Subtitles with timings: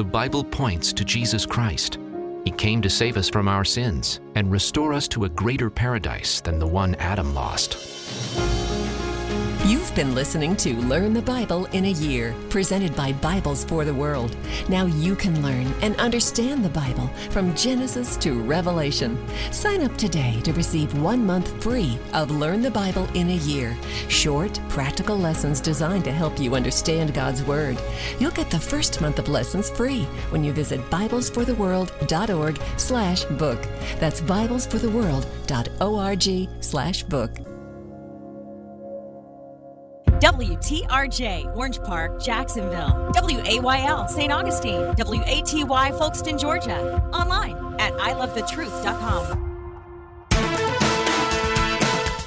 [0.00, 1.98] The Bible points to Jesus Christ.
[2.46, 6.40] He came to save us from our sins and restore us to a greater paradise
[6.40, 7.76] than the one Adam lost.
[9.70, 13.94] You've been listening to Learn the Bible in a Year, presented by Bibles for the
[13.94, 14.36] World.
[14.68, 19.16] Now you can learn and understand the Bible from Genesis to Revelation.
[19.52, 23.78] Sign up today to receive one month free of Learn the Bible in a Year.
[24.08, 27.80] Short, practical lessons designed to help you understand God's Word.
[28.18, 33.62] You'll get the first month of lessons free when you visit BiblesForTheWorld.org slash book.
[34.00, 37.49] That's BiblesForTheWorld.org slash book.
[40.20, 43.10] WTRJ, Orange Park, Jacksonville.
[43.14, 44.30] WAYL, St.
[44.30, 44.94] Augustine.
[44.98, 47.02] WATY, Folkston, Georgia.
[47.12, 49.46] Online at ilovethetruth.com.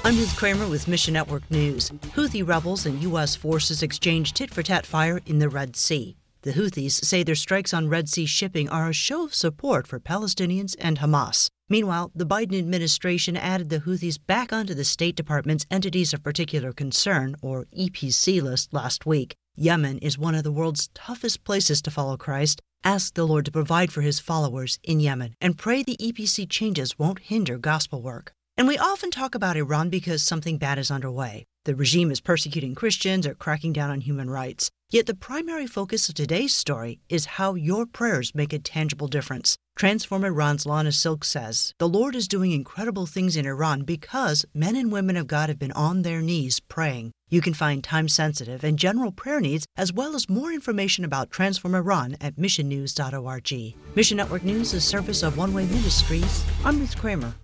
[0.06, 1.90] I'm Ruth Kramer with Mission Network News.
[2.14, 3.36] Houthi rebels and U.S.
[3.36, 6.16] forces exchange tit for tat fire in the Red Sea.
[6.42, 9.98] The Houthis say their strikes on Red Sea shipping are a show of support for
[9.98, 11.48] Palestinians and Hamas.
[11.68, 16.72] Meanwhile, the Biden administration added the Houthis back onto the State Department's Entities of Particular
[16.72, 19.34] Concern, or EPC, list last week.
[19.56, 22.60] Yemen is one of the world's toughest places to follow Christ.
[22.82, 26.98] Ask the Lord to provide for his followers in Yemen and pray the EPC changes
[26.98, 28.32] won't hinder gospel work.
[28.58, 31.46] And we often talk about Iran because something bad is underway.
[31.64, 34.70] The regime is persecuting Christians or cracking down on human rights.
[34.90, 39.56] Yet the primary focus of today's story is how your prayers make a tangible difference.
[39.76, 44.76] Transform Iran's Lana Silk says the Lord is doing incredible things in Iran because men
[44.76, 47.10] and women of God have been on their knees praying.
[47.28, 51.32] You can find time sensitive and general prayer needs, as well as more information about
[51.32, 53.74] Transform Iran at missionnews.org.
[53.96, 56.44] Mission Network News is service of One Way Ministries.
[56.64, 57.34] I'm Ruth Kramer.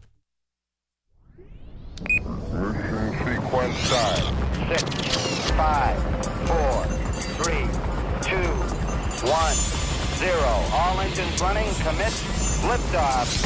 [2.00, 4.20] Mission sequence start.
[4.68, 5.98] Six, five,
[6.46, 6.84] four,
[7.42, 7.66] three,
[8.22, 8.46] two,
[9.26, 9.79] one,
[10.20, 10.62] zero.
[10.74, 11.64] All engines running.
[11.76, 12.12] Commit.
[12.68, 13.40] Liftoff.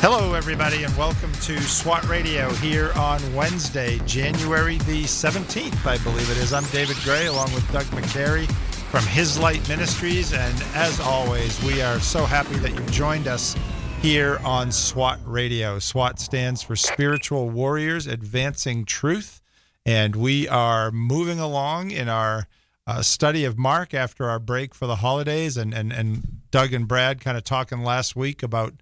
[0.00, 6.30] Hello, everybody, and welcome to SWAT Radio here on Wednesday, January the 17th, I believe
[6.30, 6.54] it is.
[6.54, 8.50] I'm David Grey along with Doug McCary
[8.90, 10.32] from His Light Ministries.
[10.32, 13.54] And as always, we are so happy that you've joined us
[14.00, 15.78] here on SWAT Radio.
[15.78, 19.42] SWAT stands for Spiritual Warriors Advancing Truth.
[19.84, 22.48] And we are moving along in our
[22.86, 25.56] uh, study of Mark after our break for the holidays.
[25.56, 28.74] And, and, and Doug and Brad kind of talking last week about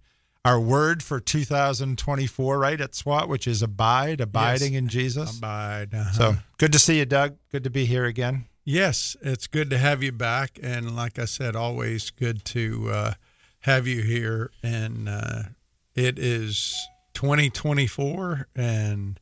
[0.44, 4.78] our word for 2024, right, at SWAT, which is abide, abiding Yes.
[4.78, 5.38] in Jesus.
[5.38, 5.94] Abide.
[5.94, 6.12] uh-huh.
[6.12, 7.36] So good to see you, Doug.
[7.52, 8.46] Good to be here again.
[8.64, 13.14] yes, it's good to have you back, and like I said, always good to uh,
[13.60, 14.50] have you here.
[14.64, 15.42] And uh,
[15.94, 16.74] it is
[17.14, 19.20] 2024, and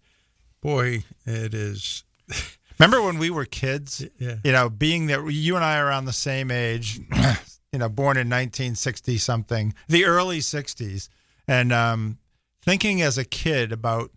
[0.63, 2.05] boy, it is.
[2.81, 4.03] Remember when we were kids?
[4.19, 4.37] Yeah.
[4.43, 6.99] You know, being that you and I are around the same age,
[7.73, 11.11] you know, born in 1960 something, the early 60s,
[11.47, 12.17] and um,
[12.63, 14.11] thinking as a kid about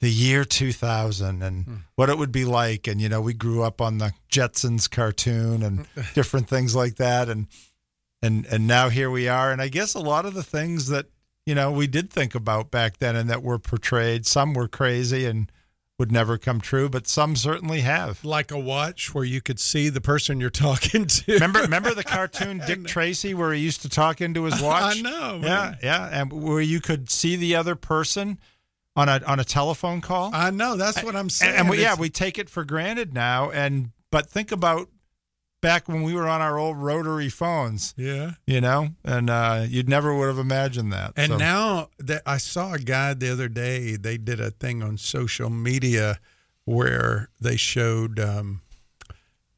[0.00, 2.86] the year 2000 and what it would be like.
[2.86, 7.28] And, you know, we grew up on the Jetsons cartoon and different things like that.
[7.28, 7.46] And,
[8.22, 9.52] and, and now here we are.
[9.52, 11.06] And I guess a lot of the things that,
[11.44, 15.26] you know, we did think about back then and that were portrayed, some were crazy
[15.26, 15.52] and
[15.98, 18.24] would never come true, but some certainly have.
[18.24, 21.32] Like a watch where you could see the person you're talking to.
[21.34, 24.98] Remember, remember the cartoon Dick Tracy where he used to talk into his watch?
[24.98, 25.78] I know, Yeah, man.
[25.82, 28.38] yeah, and where you could see the other person
[28.94, 30.30] on a on a telephone call.
[30.32, 30.76] I know.
[30.76, 31.50] That's what I'm saying.
[31.52, 33.50] and, and we, yeah, we take it for granted now.
[33.50, 34.88] And but think about
[35.60, 38.32] back when we were on our old rotary phones, yeah.
[38.46, 41.12] you know, and uh, you'd never would have imagined that.
[41.16, 44.82] And So- now that I saw a guy the other day, they did a thing
[44.82, 46.20] on social media
[46.64, 48.60] where they showed um,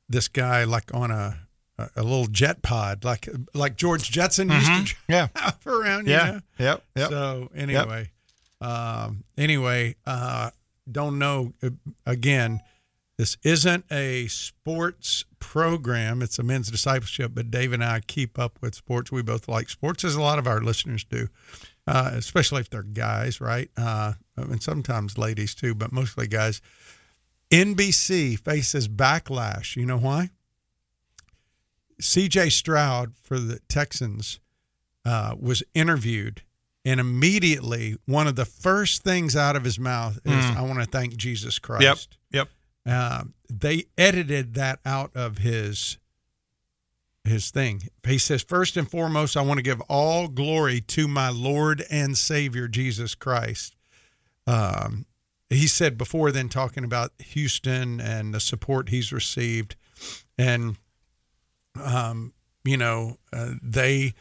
[0.09, 1.39] this guy like on a
[1.97, 5.03] a little jet pod, like like George Jetson used to Mm-hmm.
[5.13, 6.07] yeah, drive around.
[6.07, 6.41] you yeah, know?
[6.59, 7.09] yep, yep.
[7.11, 8.11] So anyway,
[8.61, 10.51] um, anyway, uh,
[10.91, 11.55] don't know.
[11.63, 11.71] Uh,
[12.05, 12.61] Again,
[13.21, 17.33] this isn't a sports program; it's a men's discipleship.
[17.35, 19.13] But Dave and I keep up with sports.
[19.13, 21.29] We both like sports, as a lot of our listeners do,
[21.87, 23.69] uh, especially if they're guys, right?
[23.77, 26.63] Uh, and sometimes ladies too, but mostly guys.
[27.51, 29.77] NBC faces backlash.
[29.77, 30.31] You know why?
[32.01, 32.49] C.J.
[32.49, 34.41] Stroud for the Texans
[35.05, 36.41] uh, was interviewed,
[36.87, 40.87] and immediately one of the first things out of his mouth is, "I want to
[40.87, 42.49] thank Jesus Christ." Yep, yep.
[42.87, 45.99] Um, they edited that out of his
[47.25, 47.83] his thing.
[48.07, 52.17] He says, first and foremost, I want to give all glory to my Lord and
[52.17, 53.77] Savior Jesus Christ.
[54.47, 55.05] Um,
[55.51, 59.77] he said before then, talking about Houston and the support he's received,
[60.39, 60.77] and
[61.83, 62.33] um,
[62.65, 64.15] you know, uh, they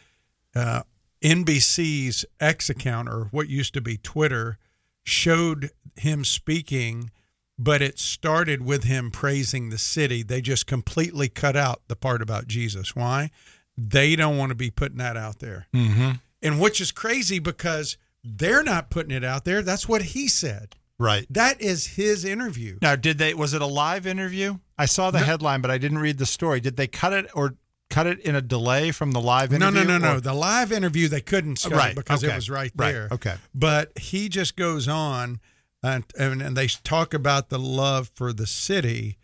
[0.56, 0.84] uh,
[1.22, 4.58] NBC's X account or what used to be Twitter
[5.04, 7.12] showed him speaking,
[7.62, 10.24] but it started with him praising the city.
[10.24, 12.96] They just completely cut out the part about Jesus.
[12.96, 13.30] Why?
[13.78, 15.68] They don't want to be putting that out there.
[15.76, 16.12] Mm-hmm.
[16.42, 19.62] And which is crazy because they're not putting it out there.
[19.62, 20.76] That's what he said.
[20.98, 21.26] Right.
[21.30, 22.78] That is his interview.
[22.82, 23.34] Now, did they?
[23.34, 24.60] Was it a live interview?
[24.78, 25.26] I saw the No.
[25.26, 26.60] headline, but I didn't read the story.
[26.62, 27.56] Did they cut it or
[27.90, 29.84] cut it in a delay from the live No, interview?
[29.86, 30.18] no, no, no.
[30.18, 33.08] or- The live interview they couldn't cut Right, because okay, it was right right, there.
[33.12, 33.36] okay.
[33.56, 35.40] But he just goes on,
[35.84, 39.18] and and, and they talk about the love for the city,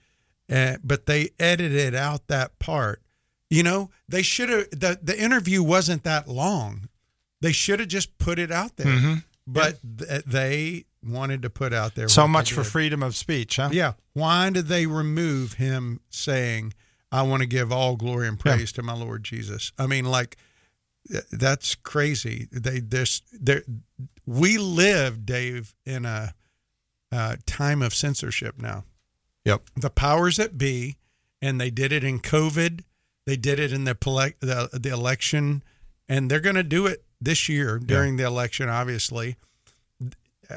[0.52, 3.02] uh, but they edited out that part.
[3.50, 4.70] You know, they should have.
[4.72, 6.90] the The interview wasn't that long.
[7.42, 8.88] They should have just put it out there.
[8.88, 9.24] Mhm.
[9.48, 13.70] But th- they wanted to put out there So much for freedom of speech, huh?
[13.72, 13.94] Yeah.
[14.14, 16.74] Why did they remove him saying,
[17.12, 19.72] I want to give all glory and praise to my Lord Jesus?
[19.78, 20.38] I mean, like,
[21.32, 22.48] that's crazy.
[22.52, 23.64] They this there
[24.26, 26.34] we live, Dave, in a
[27.12, 28.84] uh, time of censorship now.
[29.46, 29.70] Yep.
[29.76, 30.98] The powers that be,
[31.42, 32.84] and they did it in COVID.
[33.26, 35.64] They did it in the pole- the, the election,
[36.10, 38.70] and they're going to do it this year during the election.
[38.70, 39.36] Obviously,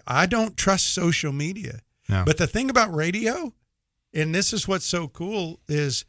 [0.07, 1.81] I don't trust social media.
[2.09, 2.25] No.
[2.25, 3.53] But the thing about radio,
[4.15, 6.05] and this is what's so cool, is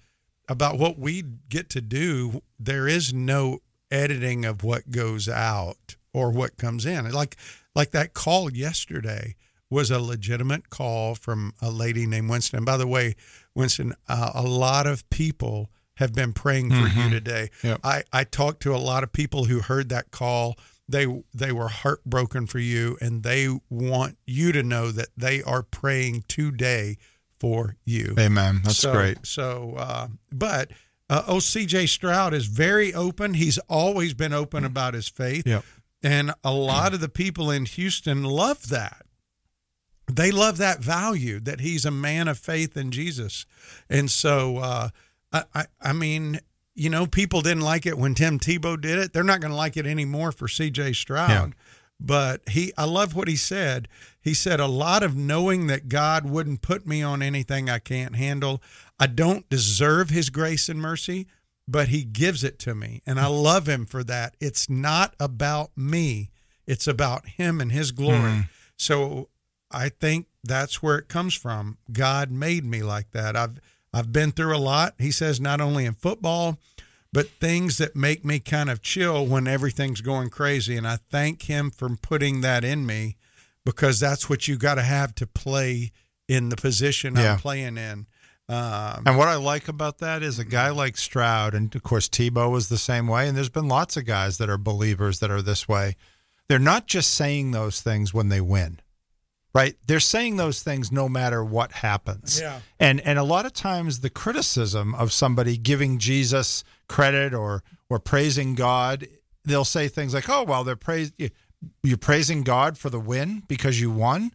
[0.48, 2.42] about what we get to do.
[2.60, 3.60] There is no
[3.92, 7.10] editing of what goes out or what comes in.
[7.12, 7.36] Like
[7.76, 9.36] like that call yesterday
[9.70, 12.66] was a legitimate call from a lady named Winston.
[12.66, 13.16] By the way,
[13.56, 17.50] Winston, uh, a lot of people have been praying for you today.
[17.62, 17.82] Yep.
[17.84, 20.58] I, I talked to a lot of people who heard that call.
[20.88, 25.62] They they were heartbroken for you, and they want you to know that they are
[25.62, 26.98] praying today
[27.40, 28.16] for you.
[28.18, 28.62] Amen.
[28.64, 29.26] That's so, great.
[29.26, 30.72] So, uh, but
[31.10, 31.86] uh, oh, C.J.
[31.88, 33.36] Stroud is very open.
[33.36, 35.64] He's always been open about his faith, Yep.
[36.02, 39.06] and a lot of the people in Houston love that.
[40.10, 43.46] They love that value that he's a man of faith in Jesus,
[43.90, 44.90] and so uh,
[45.32, 46.40] I, I, I mean,
[46.76, 49.14] you know, people didn't like it when Tim Tebow did it.
[49.14, 50.94] They're not going to like it anymore for C.J.
[50.94, 51.30] Stroud.
[51.30, 51.48] Yeah.
[52.00, 53.90] But he, I love what he said.
[54.22, 58.16] He said a lot of knowing that God wouldn't put me on anything I can't
[58.16, 58.62] handle.
[59.00, 61.28] I don't deserve His grace and mercy,
[61.68, 64.36] but He gives it to me, and I love Him for that.
[64.40, 66.30] It's not about me;
[66.66, 68.46] it's about Him and His glory.
[68.78, 69.30] So
[69.72, 71.78] I think that's where it comes from.
[71.92, 73.36] God made me like that.
[73.36, 73.60] I've
[73.94, 74.96] I've been through a lot.
[75.00, 76.58] He says not only in football,
[77.12, 80.78] but things that make me kind of chill when everything's going crazy.
[80.78, 83.16] And I thank him for putting that in me
[83.66, 85.92] because that's what you got to have to play
[86.28, 87.34] in the position Yeah.
[87.34, 88.06] I'm playing in.
[88.48, 92.08] Um, And what I like about that is a guy like Stroud, and of course
[92.10, 93.28] Tebow was the same way.
[93.28, 95.96] And there's been lots of guys that are believers that are this way.
[96.48, 98.80] They're not just saying those things when they win,
[99.54, 99.76] right?
[99.86, 102.40] They're saying those things no matter what happens.
[102.40, 102.62] Yeah.
[102.80, 108.00] And and a lot of times the criticism of somebody giving Jesus credit or or
[108.00, 109.08] praising God,
[109.44, 111.12] they'll say things like, "Oh, well, they're praise
[111.84, 114.32] you're praising God for the win because you won."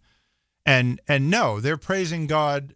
[0.66, 2.74] And and no, they're praising God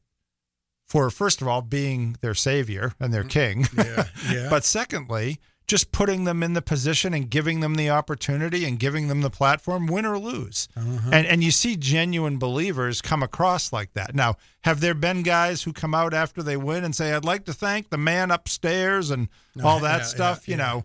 [0.87, 3.65] for first of all being their savior and their mm-hmm.
[3.65, 3.67] king.
[3.77, 4.47] yeah, yeah.
[4.51, 9.09] but secondly, just putting them in the position and giving them the opportunity and giving
[9.09, 10.67] them the platform, win or lose.
[10.75, 11.11] Uh-huh.
[11.13, 14.15] And and you see genuine believers come across like that.
[14.15, 17.45] Now, have there been guys who come out after they win and say, "I'd like
[17.45, 19.29] to thank the man upstairs" and
[19.63, 20.49] all that yeah, stuff?
[20.49, 20.67] yeah, you yeah.
[20.67, 20.85] know,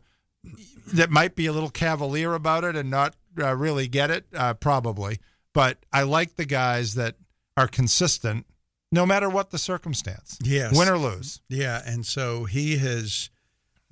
[0.93, 4.53] that might be a little cavalier about it and not uh, really get it, uh,
[4.53, 5.19] probably.
[5.53, 7.15] But I like the guys that
[7.55, 8.45] are consistent,
[8.91, 10.37] no matter what the circumstance.
[10.43, 10.77] Yes.
[10.77, 11.41] win or lose.
[11.47, 13.29] Yeah, and so he has.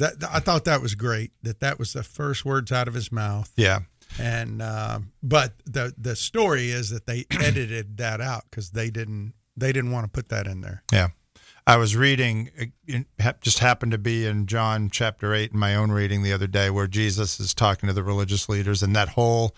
[0.02, 1.32] That I thought that was great.
[1.44, 3.52] That that was the first words out of his mouth.
[3.56, 3.82] Yeah.
[4.20, 9.34] And uh, but the the story is that they edited that out because they didn't
[9.56, 10.84] they didn't want to put that in there.
[10.92, 11.10] Yeah.
[11.68, 12.50] I was reading,
[12.88, 13.06] it
[13.42, 16.72] just happened to be in John chapter 8 in my own reading the other day
[16.72, 19.56] where Jesus is talking to the religious leaders and that whole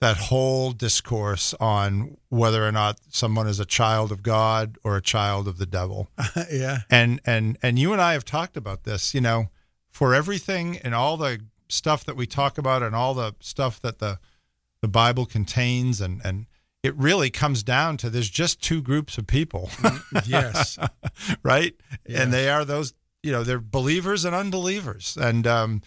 [0.00, 5.02] that whole discourse on whether or not someone is a child of God or a
[5.02, 6.08] child of the devil.
[6.52, 9.50] yeah, And and and you and I have talked about this, you know,
[10.00, 11.38] for everything and all the
[11.68, 14.18] stuff that we talk about and all the stuff that the
[14.80, 16.46] the Bible contains and and
[16.82, 19.68] it really comes down to there's just two groups of people.
[20.24, 20.78] yes,
[21.42, 21.74] right?
[22.08, 22.22] Yeah.
[22.22, 25.18] And they are those, you know, they're believers and unbelievers.
[25.20, 25.82] And um,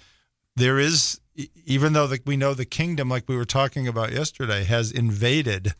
[0.56, 1.20] there is,
[1.66, 5.74] even though the, we know the kingdom, like we were talking about yesterday, has invaded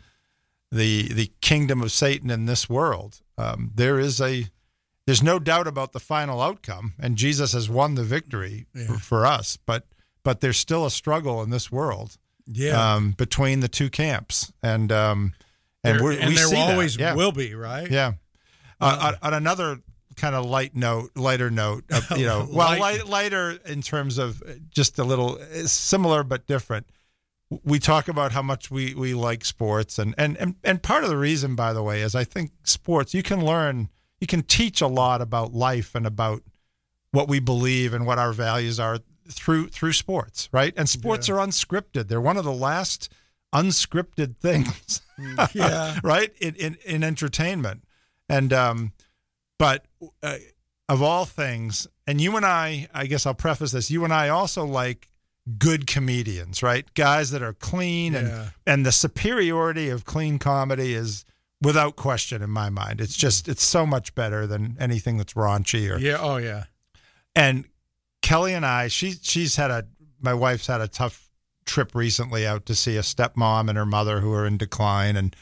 [0.72, 4.46] the the kingdom of Satan in this world, um, there is a
[5.06, 9.26] there's no doubt about the final outcome, and Jesus has won the victory for, for
[9.26, 9.58] us.
[9.66, 9.86] But
[10.24, 12.18] but there's still a struggle in this world
[12.48, 12.94] Yeah.
[12.96, 15.34] um, between the two camps, and um,
[15.84, 17.14] and There- we're, and we there always Yeah.
[17.16, 17.90] will be, right?
[17.92, 18.14] Yeah.
[18.80, 19.80] Uh, on, on another
[20.16, 24.18] kind of light note, lighter note, uh, you know, well, Light- light, lighter in terms
[24.18, 26.88] of just a little uh, similar but different.
[27.64, 31.10] We talk about how much we, we like sports, and, and, and, and part of
[31.10, 33.90] the reason, by the way, is I think sports, you can learn,
[34.24, 36.42] you can teach a lot about life and about
[37.12, 39.00] what we believe and what our values are
[39.30, 40.74] through through sports, right?
[40.78, 42.08] And sports are unscripted.
[42.08, 43.10] They're one of the last
[43.54, 45.02] unscripted things
[45.54, 46.00] Yeah.
[46.04, 47.84] right in, in in entertainment
[48.30, 48.94] and um
[49.60, 49.86] but
[50.24, 50.38] uh,
[50.88, 54.30] of all things and you and i i guess i'll preface this you and i
[54.30, 55.08] also like
[55.60, 58.50] good comedians right guys that are clean and Yeah.
[58.66, 61.24] and the superiority of clean comedy is
[61.64, 63.52] without question in my mind it's just mm-hmm.
[63.52, 66.18] it's so much better than anything that's raunchy or Yeah.
[66.20, 66.66] Oh, yeah.
[67.36, 67.66] and
[68.24, 69.86] Kelly and I, she she's had a
[70.22, 71.30] my wife's had a tough
[71.66, 75.36] trip recently out to see a stepmom and her mother who are in decline and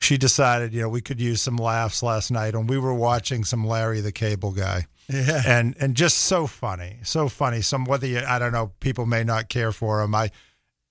[0.00, 3.42] she decided, you know, we could use some laughs last night and we were watching
[3.42, 4.86] some Larry the Cable Guy.
[5.08, 5.42] Yeah.
[5.46, 6.98] And and just so funny.
[7.02, 7.60] So funny.
[7.60, 10.14] Some whether you I don't know, people may not care for him.
[10.14, 10.30] I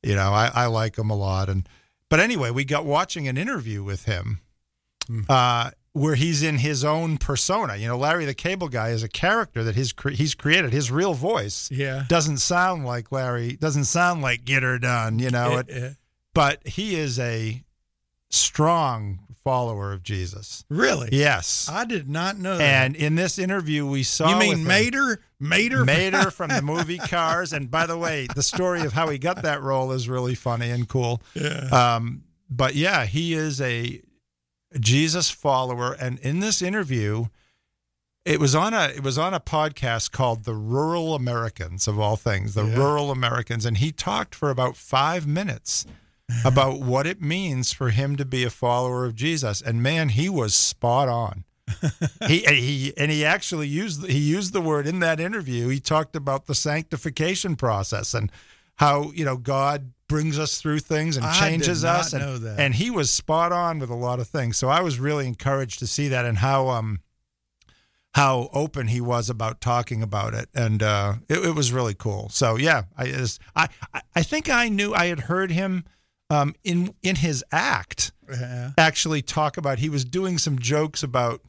[0.03, 1.67] you know, I, I like him a lot and
[2.10, 4.41] but anyway, we got watching an interview with him
[5.30, 7.76] uh, where he's in his own persona.
[7.76, 10.74] You know, Larry the Cable Guy is a character that his cre- he's created.
[10.74, 12.06] His real voice Yeah.
[12.08, 13.54] doesn't sound like Larry.
[13.58, 15.20] Doesn't sound like Get Her Done.
[15.20, 15.90] You know, it, Yeah.
[16.34, 17.64] but he is a
[18.30, 20.64] strong follower of Jesus.
[20.70, 21.10] Really?
[21.12, 21.68] Yes.
[21.72, 22.64] I did not know that.
[22.86, 25.22] And in this interview, we saw you mean Mater?
[25.40, 25.84] Mater?
[25.86, 27.52] Mater from the movie Cars.
[27.54, 30.70] And by the way, the story of how he got that role is really funny
[30.70, 31.22] and cool.
[31.36, 31.68] Yeah.
[31.96, 34.02] Um, but yeah, he is a
[34.80, 37.25] Jesus follower, and in this interview,
[38.25, 42.15] it was on a it was on a podcast called "The Rural Americans" of all
[42.15, 42.75] things, the Yeah.
[42.77, 45.86] Rural Americans, and he talked for about five minutes
[46.46, 50.30] about what it means for him to be a follower of Jesus, and man, he
[50.30, 51.44] was spot on.
[52.27, 55.70] he he and he actually used he used the word in that interview.
[55.70, 58.32] He talked about the sanctification process and
[58.77, 62.13] how you know God brings us through things and I changes us.
[62.13, 64.58] And, and he was spot on with a lot of things.
[64.58, 67.00] So I was really encouraged to see that and how um
[68.13, 72.29] how open he was about talking about it, and uh, it, it was really cool.
[72.29, 75.84] So yeah, I is I I- I think I knew I had heard him
[76.29, 78.72] um, in in his act Yeah.
[78.77, 81.41] actually talk about he was doing some jokes about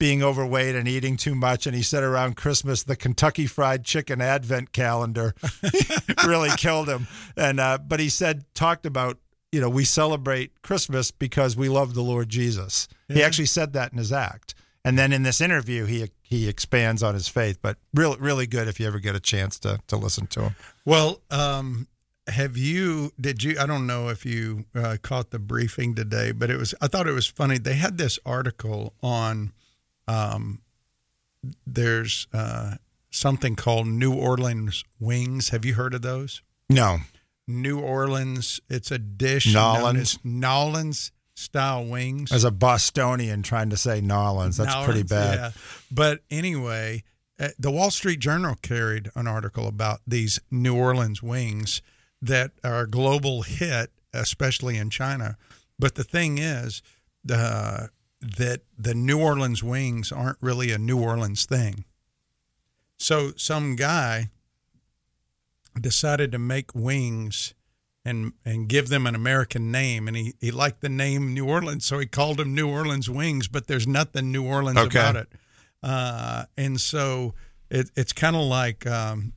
[0.00, 4.20] being overweight and eating too much and he said around christmas the kentucky fried chicken
[4.20, 5.34] advent calendar
[6.26, 9.18] really killed him and uh, but he said talked about
[9.52, 13.92] you know we celebrate christmas because we love the lord jesus he actually said that
[13.92, 14.54] in his act
[14.84, 18.66] and then in this interview he he expands on his faith but really really good
[18.66, 21.86] if you ever get a chance to to listen to him Well, um,
[22.26, 23.12] have you?
[23.20, 23.56] Did you?
[23.60, 26.74] I don't know if you uh, caught the briefing today, but it was.
[26.80, 27.58] I thought it was funny.
[27.58, 29.52] They had this article on.
[30.10, 30.62] Um,
[31.66, 32.76] there's uh,
[33.10, 35.50] something called New Orleans wings.
[35.50, 36.42] Have you heard of those?
[36.68, 36.98] no
[37.46, 38.60] New Orleans.
[38.68, 39.52] It's a dish.
[39.52, 40.18] Nolans?
[40.22, 42.32] Nolans style wings.
[42.32, 45.50] as a bostonian trying to say nolans that's pretty bad Yeah.
[45.90, 47.02] But anyway,
[47.40, 51.80] uh, the Wall Street Journal carried an article about these New Orleans wings
[52.20, 55.38] that are a global hit, especially in China.
[55.78, 56.82] But the thing is,
[57.32, 57.86] uh,
[58.20, 61.84] that the New Orleans wings aren't really a New Orleans thing.
[62.98, 64.28] So some guy
[65.80, 67.54] decided to make wings
[68.04, 71.84] and and give them an American name, and he, he liked the name New Orleans,
[71.84, 73.46] so he called them New Orleans wings.
[73.46, 74.98] But there's nothing New Orleans Okay.
[74.98, 75.28] about it,
[75.82, 77.34] uh, and so
[77.70, 79.34] it, it's kind of like um,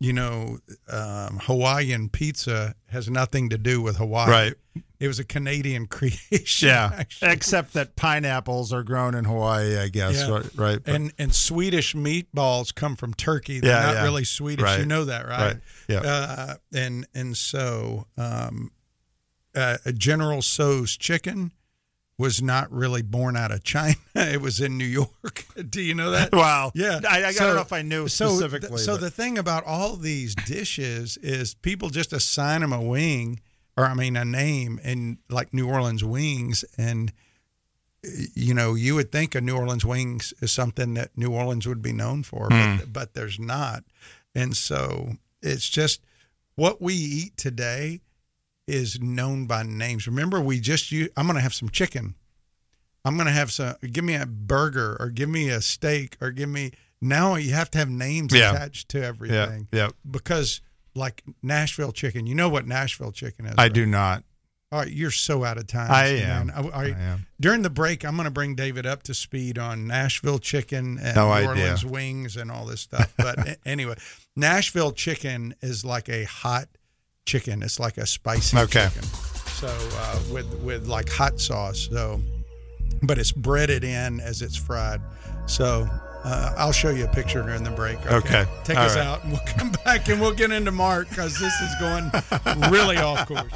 [0.00, 4.30] you know um, Hawaiian pizza has nothing to do with Hawaii.
[4.30, 4.54] Right.
[5.00, 6.68] It was a Canadian creation.
[6.68, 7.30] Yeah, actually.
[7.32, 10.16] except that pineapples are grown in Hawaii, I guess.
[10.26, 10.30] Yeah.
[10.30, 10.78] Right, right.
[10.86, 13.60] And and Swedish meatballs come from Turkey.
[13.60, 14.02] They're Yeah, not yeah.
[14.04, 14.64] really Swedish.
[14.64, 14.80] Right.
[14.80, 15.52] You know that, right?
[15.54, 15.56] Right.
[15.88, 16.00] Yeah.
[16.00, 18.70] Uh, and and so um,
[19.54, 21.52] uh, General Tso's chicken
[22.18, 23.94] was not really born out of China.
[24.18, 25.46] It was in New York.
[25.70, 26.32] Do you know that?
[26.32, 26.72] Wow.
[26.74, 27.00] Yeah.
[27.08, 28.78] I, I don't know if I knew so, specifically.
[28.78, 33.40] So but- the thing about all these dishes is people just assign them a wing,
[33.76, 37.12] or I mean a name, and like New Orleans wings, and
[38.34, 41.82] you know you would think a New Orleans wings is something that New Orleans would
[41.82, 42.90] be known for, but, hmm.
[42.92, 43.84] but there's not,
[44.34, 46.02] and so it's just
[46.56, 48.00] what we eat today
[48.68, 50.06] is known by names.
[50.06, 52.14] Remember, we just use, I'm going to have some chicken.
[53.04, 53.74] I'm going to have some.
[53.90, 56.72] Give me a burger, or give me a steak, or give me.
[57.00, 58.52] Now you have to have names Yeah.
[58.52, 59.68] attached to everything.
[59.72, 59.84] yeah.
[59.84, 59.88] yeah.
[60.08, 60.60] Because
[60.94, 63.54] like Nashville chicken, you know what Nashville chicken is?
[63.56, 63.72] I right?
[63.72, 64.24] do not.
[64.70, 65.90] All right, you're so out of time.
[65.90, 66.52] I am.
[66.54, 66.94] Oh, all right.
[66.94, 67.26] I am.
[67.40, 71.16] During the break, I'm going to bring David up to speed on Nashville chicken and
[71.16, 71.48] No New idea.
[71.48, 73.14] Orleans wings and all this stuff.
[73.16, 73.94] But anyway,
[74.36, 76.68] Nashville chicken is like a hot
[77.28, 77.62] chicken.
[77.62, 78.88] It's like a spicy Okay.
[78.88, 79.04] chicken.
[79.04, 81.88] So uh, with with like hot sauce.
[81.92, 82.20] So,
[83.02, 85.00] but it's breaded in as it's fried.
[85.46, 85.86] So.
[86.24, 87.96] Uh, I'll show you a picture during the break.
[88.10, 88.44] Okay.
[88.64, 89.06] Take All us right.
[89.06, 92.10] out and we'll come back and we'll get into Mark because this is going
[92.72, 93.52] really off course.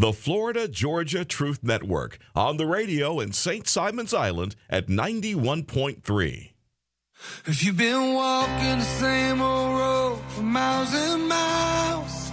[0.00, 3.68] The Florida Georgia Truth Network on the radio in St.
[3.68, 6.52] Simon's Island at 91.3.
[7.44, 12.32] If you've been walking the same old road for miles and miles,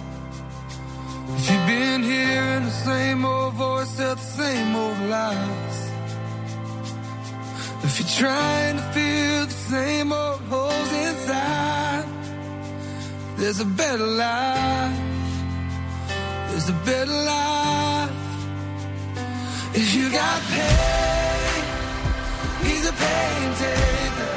[1.36, 4.96] if you've been hearing the same old voice the same old
[7.84, 8.94] if you're trying to
[9.44, 12.06] the same old holes inside,
[13.36, 15.07] there's a better life.
[16.58, 18.10] There's a better life.
[19.76, 21.64] If you got pain,
[22.66, 24.34] he's a pain taker.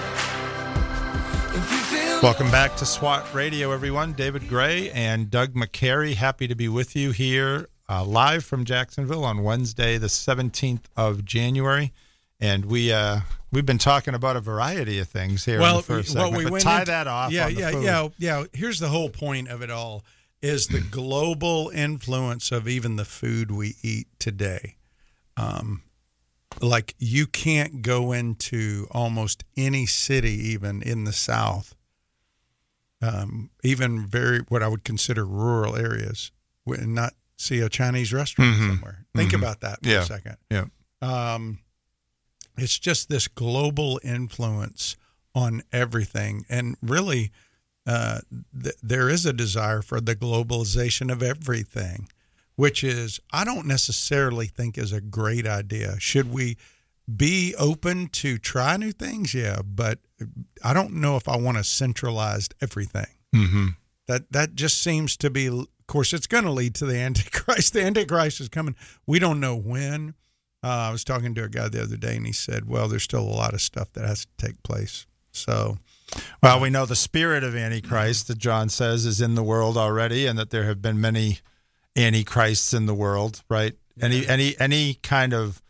[1.58, 4.14] If you feel Welcome back to SWAT Radio, everyone.
[4.14, 9.26] David Grey and Doug McCary, happy to be with you here uh, live from Jacksonville
[9.26, 11.92] on Wednesday, the 17th of January.
[12.40, 15.56] And we uh, we've been talking about a variety of things here.
[15.56, 17.32] in well, the first well, segment, we but went tie into- that off.
[17.32, 17.84] Yeah, on the yeah, food.
[17.84, 18.44] yeah, yeah.
[18.54, 20.04] Here's the whole point of it all:
[20.42, 24.76] is the global influence of even the food we eat today.
[25.38, 25.84] Um,
[26.62, 31.76] like you can't go into almost any city, even in the South,
[33.02, 36.32] um, even very what I would consider rural areas,
[36.66, 38.68] and not see a Chinese restaurant Mhm.
[38.70, 39.06] somewhere.
[39.16, 39.40] Think Mhm.
[39.40, 40.02] about that for Yeah.
[40.04, 40.38] a second.
[40.52, 40.66] Yeah.
[41.02, 41.60] Um,
[42.58, 44.98] it's just this global influence
[45.34, 47.32] on everything, and really,
[47.86, 48.20] uh,
[48.62, 52.10] th- there is a desire for the globalization of everything,
[52.56, 56.00] which is I don't necessarily think is a great idea.
[56.00, 56.58] Should we
[57.13, 59.34] be open to try new things?
[59.34, 60.00] Yeah, but
[60.63, 63.08] I don't know if I want to centralize everything.
[63.36, 63.67] Mm-hmm.
[64.08, 65.48] That that just seems to be.
[65.48, 67.74] Of course, it's going to lead to the Antichrist.
[67.74, 68.76] The Antichrist is coming.
[69.06, 70.15] We don't know when.
[70.63, 73.04] Uh, I was talking to a guy the other day, and he said, "Well, there's
[73.04, 75.78] still a lot of stuff that has to take place." So,
[76.41, 80.26] Well, we know the spirit of Antichrist that John says is in the world already,
[80.28, 81.39] and that there have been many
[81.95, 83.74] Antichrists in the world, right?
[84.02, 85.62] Any any any kind of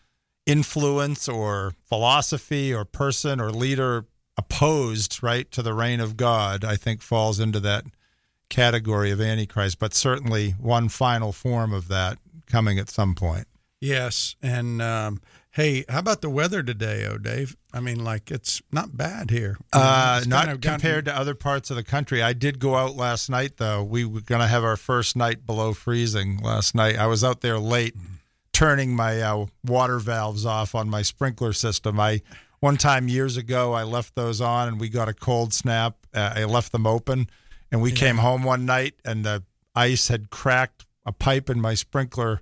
[0.46, 4.06] influence or philosophy or person or leader
[4.38, 7.86] opposed, right, to the reign of God, I think falls into that
[8.50, 9.80] category of Antichrist.
[9.80, 13.48] But certainly one final form of that coming at some point.
[13.80, 15.22] yes, and um,
[15.52, 17.56] hey, how about the weather today, oh Dave?
[17.74, 19.58] I mean, like it's not bad here.
[19.74, 22.22] Uh, not kind of gotten- compared to other parts of the country.
[22.22, 23.84] I did go out last night, though.
[23.84, 26.98] We were going to have our first night below freezing last night.
[26.98, 27.96] I was out there late,
[28.54, 32.00] turning my uh, water valves off on my sprinkler system.
[32.00, 32.22] I
[32.60, 35.98] one time years ago, I left those on, and we got a cold snap.
[36.14, 37.28] Uh, I left them open,
[37.72, 39.44] and we came home one night, and the
[39.76, 42.42] ice had cracked a pipe in my sprinkler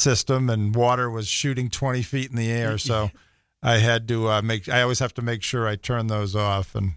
[0.00, 2.78] system, and water was shooting twenty feet in the air.
[2.78, 3.10] So.
[3.62, 4.68] I had to uh, make.
[4.68, 6.92] I always have to make sure I turn those off, and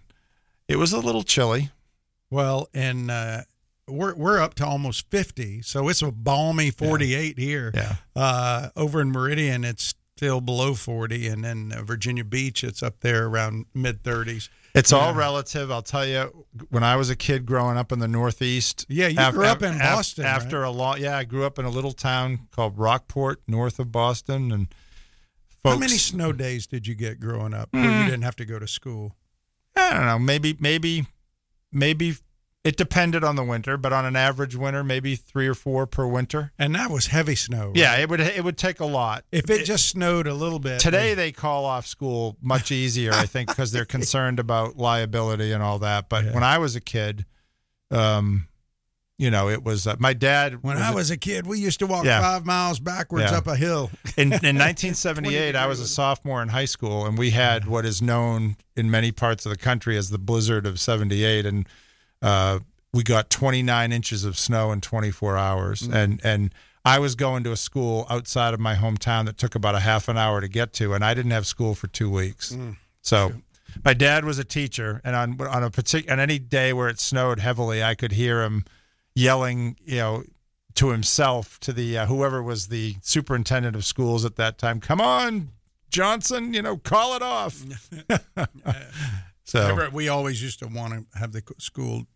[0.66, 1.70] it was a little chilly.
[2.30, 3.42] Well, and uh,
[3.86, 7.70] we're we're up to almost 50, so it's a balmy 48 here.
[7.74, 7.96] Yeah.
[8.16, 13.00] Uh, over in Meridian, it's still below 40, and then uh, Virginia Beach, it's up
[13.00, 14.48] there around mid 30s.
[14.74, 15.70] It's all relative.
[15.70, 18.84] I'll tell you, when I was a kid growing up in the Northeast.
[18.88, 20.68] Yeah, you af- grew up in af- Boston, After right?
[20.68, 24.50] a long, yeah, I grew up in a little town called Rockport, north of Boston,
[24.50, 24.66] and
[25.62, 25.74] folks.
[25.74, 28.04] How many snow days did you get growing up where you mm.
[28.06, 29.14] didn't have to go to school?
[29.76, 30.18] I don't know.
[30.18, 31.06] Maybe, maybe,
[31.70, 32.16] maybe
[32.64, 36.06] it depended on the winter, but on an average winter, maybe three or four per
[36.06, 36.50] winter.
[36.58, 37.66] And that was heavy snow.
[37.66, 37.76] right?
[37.76, 39.24] Yeah, it would it would take a lot.
[39.30, 43.26] If it just snowed a little bit Today they call off school much easier, I
[43.26, 46.08] think, because they're concerned about liability and all that.
[46.08, 47.26] But when I was a kid,
[47.90, 48.48] um,
[49.18, 50.62] you know, it was uh, my dad.
[50.64, 52.20] when I was a kid, we used to walk Yeah.
[52.20, 53.38] five miles backwards Yeah.
[53.38, 53.90] up a hill.
[54.16, 58.02] in, in 1978, I was a sophomore in high school, and we had what is
[58.02, 61.68] known in many parts of the country as the blizzard of '78, and
[62.22, 62.60] uh,
[62.92, 67.52] we got 29 inches of snow in 24 hours, and and I was going to
[67.52, 70.72] a school outside of my hometown that took about a half an hour to get
[70.74, 72.56] to, and I didn't have school for two weeks.
[73.02, 73.32] So.
[73.84, 77.00] My dad was a teacher, and on on a particular on any day where it
[77.00, 78.64] snowed heavily, I could hear him
[79.16, 80.22] yelling, you know,
[80.74, 84.80] to himself to the uh, whoever was the superintendent of schools at that time.
[84.80, 85.50] Come on,
[85.90, 87.64] Johnson, you know, call it off.
[89.44, 92.06] so Remember, we always used to want to have the school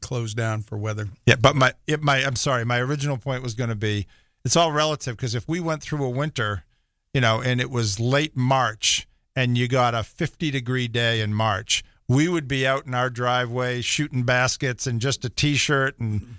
[0.00, 1.08] closed down for weather.
[1.26, 4.06] yeah, but my it, my I'm sorry, my original point was going to be
[4.44, 6.64] it's all relative because if we went through a winter,
[7.12, 11.34] you know, and it was late March and you got a 50 degree day in
[11.34, 16.36] March, we would be out in our driveway shooting baskets and just a t-shirt and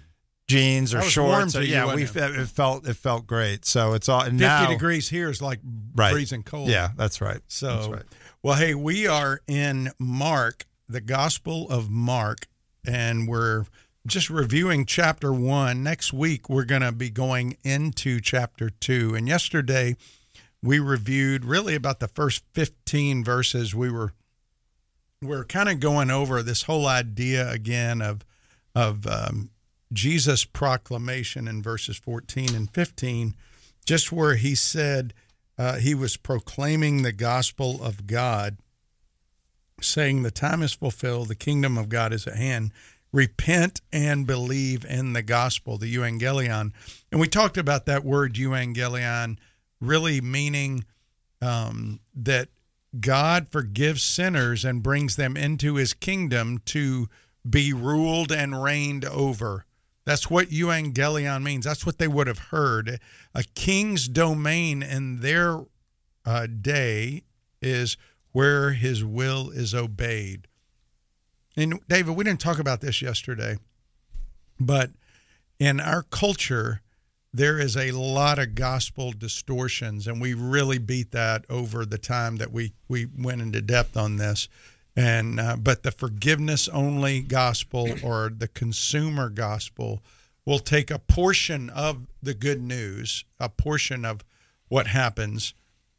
[0.48, 1.56] jeans or That was warm shorts.
[1.56, 2.16] Or, yeah, we it?
[2.16, 3.66] it felt it felt great.
[3.66, 5.60] So it's all and 50 now degrees here is like
[5.96, 6.12] right.
[6.12, 6.70] freezing cold.
[6.70, 7.42] Yeah, that's right.
[7.48, 8.04] So, That's right.
[8.42, 12.48] Well, hey, we are in Mark, the Gospel of Mark,
[12.88, 13.66] and we're
[14.08, 15.84] just reviewing chapter one.
[15.84, 19.14] Next week, we're going to be going into chapter two.
[19.14, 19.98] And yesterday,
[20.64, 23.76] we reviewed really about the first 15 verses.
[23.76, 24.14] We were
[25.22, 28.24] we're kind of going over this whole idea again of
[28.74, 29.50] of um,
[29.92, 33.36] Jesus' proclamation in verses 14 and 15,
[33.86, 35.14] just where he said
[35.60, 38.58] uh, he was proclaiming the gospel of God,
[39.82, 42.72] saying, The time is fulfilled, the kingdom of God is at hand.
[43.12, 46.72] Repent and believe in the gospel, the euangelion.
[47.12, 49.38] And we talked about that word euangelion
[49.82, 50.86] really meaning
[51.42, 52.48] um, that
[52.98, 57.10] God forgives sinners and brings them into his kingdom to
[57.48, 59.66] be ruled and reigned over.
[60.10, 61.66] That's what euangelion means.
[61.66, 63.00] That's what they would have heard.
[63.36, 65.60] A king's domain in their
[66.26, 67.26] uh, day
[67.62, 67.96] is
[68.32, 70.48] where his will is obeyed.
[71.56, 73.58] And David, we didn't talk about this yesterday,
[74.60, 74.90] but
[75.60, 76.82] in our culture,
[77.32, 82.38] there is a lot of gospel distortions, and we really beat that over the time
[82.38, 84.50] that we we went into depth on this.
[85.00, 90.04] And uh, but the forgiveness only gospel or the consumer gospel
[90.46, 94.26] will take a portion of the good news, a portion of
[94.68, 95.54] what happens,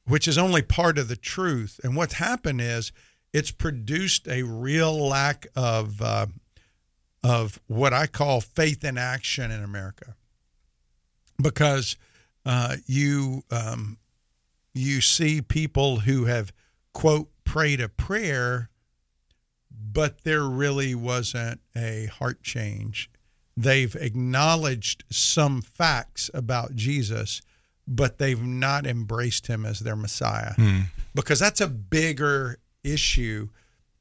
[0.06, 1.80] which is only part of the truth.
[1.82, 2.92] And what's happened is
[3.32, 6.26] it's produced a real lack of uh,
[7.24, 10.14] of what I call faith in action in America
[11.40, 11.96] because
[12.44, 13.96] uh, you um,
[14.74, 16.52] you see people who have
[16.92, 18.69] quote prayed a prayer,
[19.80, 23.10] but there really wasn't a heart change.
[23.56, 27.42] They've acknowledged some facts about Jesus,
[27.86, 30.80] but they've not embraced him as their Messiah hmm.
[31.14, 33.48] because that's a bigger issue.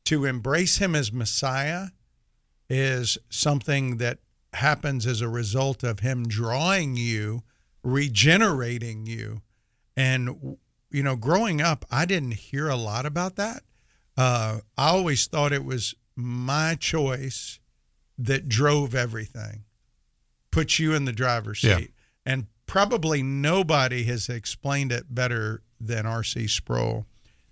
[0.06, 1.90] To embrace him as Messiah
[2.70, 4.20] is something that
[4.54, 7.44] happens as a result of him drawing you,
[7.84, 9.42] regenerating you.
[9.96, 10.58] And,
[10.90, 13.64] you know, growing up, I didn't hear a lot about that.
[14.20, 17.60] Uh, I always thought it was my choice
[18.18, 19.64] that drove everything,
[20.52, 21.78] put you in the driver's Yeah.
[21.78, 21.94] seat.
[22.26, 26.48] And probably nobody has explained it better than R.C.
[26.48, 27.08] Sproul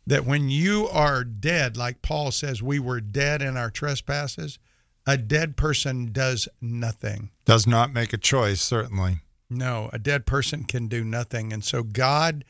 [0.06, 4.60] that when you are dead, like Paul says, we were dead in our trespasses,
[5.06, 7.30] a dead person does nothing.
[7.46, 9.22] Does not make a choice, certainly.
[9.50, 11.54] No, a dead person can do nothing.
[11.54, 12.44] And so, God,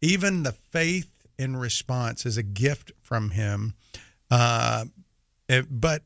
[0.00, 3.74] even the faith in response is a gift from Him.
[4.30, 4.86] Uh,
[5.70, 6.02] but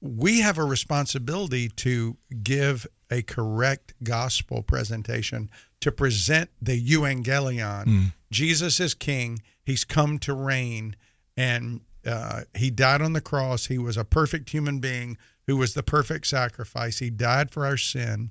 [0.00, 5.48] we have a responsibility to give a correct gospel presentation,
[5.80, 8.12] to present the euangelion.
[8.30, 10.96] Jesus is king, He's come to reign,
[11.36, 13.66] and uh, He died on the cross.
[13.66, 16.98] He was a perfect human being who was the perfect sacrifice.
[16.98, 18.30] He died for our sin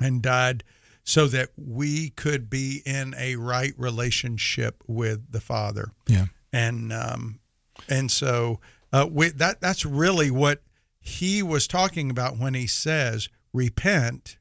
[0.00, 0.64] and died
[1.04, 5.92] so that we could be in a right relationship with the Father.
[6.06, 6.26] Yeah.
[6.52, 7.40] And um,
[7.88, 8.60] and so
[8.92, 10.62] uh, we, that that's really what
[11.00, 14.38] he was talking about when he says repent,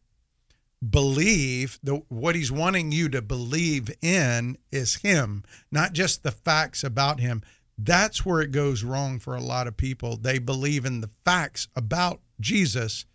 [0.88, 1.80] believe.
[1.82, 7.20] The what he's wanting you to believe in is him, not just the facts about
[7.20, 7.42] him.
[7.78, 10.18] That's where it goes wrong for a lot of people.
[10.18, 13.06] They believe in the facts about Jesus,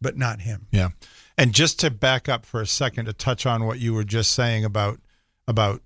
[0.00, 0.68] but not him.
[0.70, 0.90] Yeah.
[1.36, 4.32] And just to back up for a second to touch on what you were just
[4.32, 5.00] saying about
[5.46, 5.82] about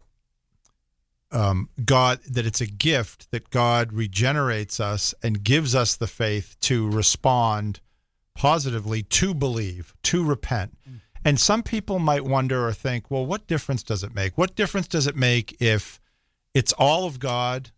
[1.31, 6.57] um, God, that it's a gift that God regenerates us and gives us the faith
[6.61, 7.81] to respond
[8.35, 10.79] positively, to believe, to repent.
[10.89, 11.01] Mm.
[11.25, 14.39] And some people might wonder or think, well, what difference does it make?
[14.39, 16.01] What difference does it make if
[16.55, 17.71] it's all of God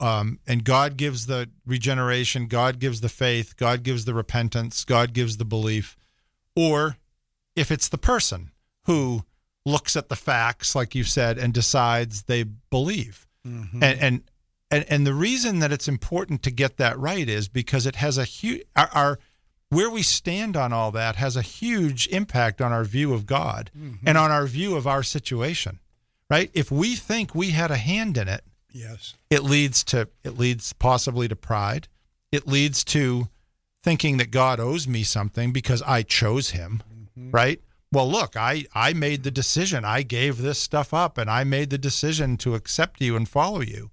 [0.00, 5.12] um, and God gives the regeneration, God gives the faith, God gives the repentance, God
[5.12, 5.96] gives the belief,
[6.56, 6.96] or
[7.56, 8.50] if it's the person
[8.84, 9.24] who
[9.66, 13.26] looks at the facts, like you said, and decides they believe.
[13.46, 13.82] Mm-hmm.
[13.82, 14.22] And, and
[14.70, 18.18] and and the reason that it's important to get that right is because it has
[18.18, 19.18] a huge our, our,
[19.68, 23.70] where we stand on all that has a huge impact on our view of God
[23.76, 24.06] mm-hmm.
[24.06, 25.80] and on our view of our situation.
[26.28, 26.50] Right?
[26.54, 30.72] If we think we had a hand in it, yes, it leads to it leads
[30.72, 31.88] possibly to pride.
[32.30, 33.28] It leads to
[33.82, 36.82] thinking that God owes me something because I chose him,
[37.16, 37.30] mm-hmm.
[37.30, 37.60] right?
[37.92, 41.70] well look i i made the decision i gave this stuff up and i made
[41.70, 43.90] the decision to accept you and follow you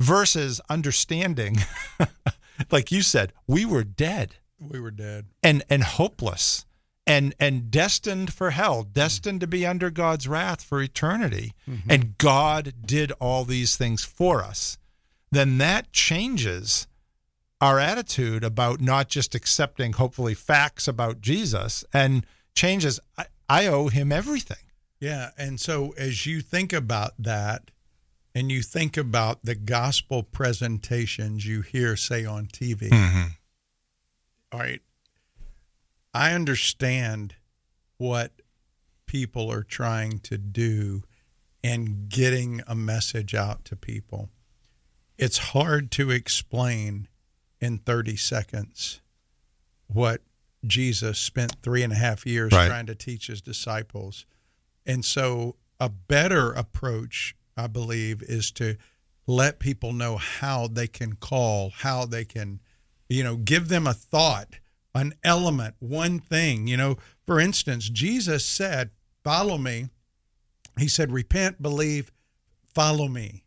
[0.00, 1.56] versus understanding
[2.70, 6.64] like you said we were dead we were dead and and hopeless
[7.06, 11.90] and and destined for hell destined to be under god's wrath for eternity mm-hmm.
[11.90, 14.78] and god did all these things for us
[15.30, 16.86] then that changes
[17.60, 23.00] our attitude about not just accepting hopefully facts about jesus and changes.
[23.18, 24.56] I, I owe him everything.
[25.00, 25.30] Yeah.
[25.36, 27.70] And so as you think about that,
[28.34, 33.28] and you think about the gospel presentations you hear, say, on TV, mm-hmm.
[34.50, 34.82] all right,
[36.12, 37.36] I understand
[37.96, 38.32] what
[39.06, 41.04] people are trying to do
[41.62, 44.30] and getting a message out to people.
[45.16, 47.08] It's hard to explain
[47.60, 49.00] in 30 seconds
[49.86, 50.22] what
[50.66, 52.68] Jesus spent three and a half years right.
[52.68, 54.26] trying to teach his disciples.
[54.86, 58.76] And so, a better approach, I believe, is to
[59.26, 62.60] let people know how they can call, how they can,
[63.08, 64.58] you know, give them a thought,
[64.94, 66.66] an element, one thing.
[66.66, 66.96] You know,
[67.26, 68.90] for instance, Jesus said,
[69.22, 69.88] Follow me.
[70.78, 72.12] He said, Repent, believe,
[72.62, 73.44] follow me.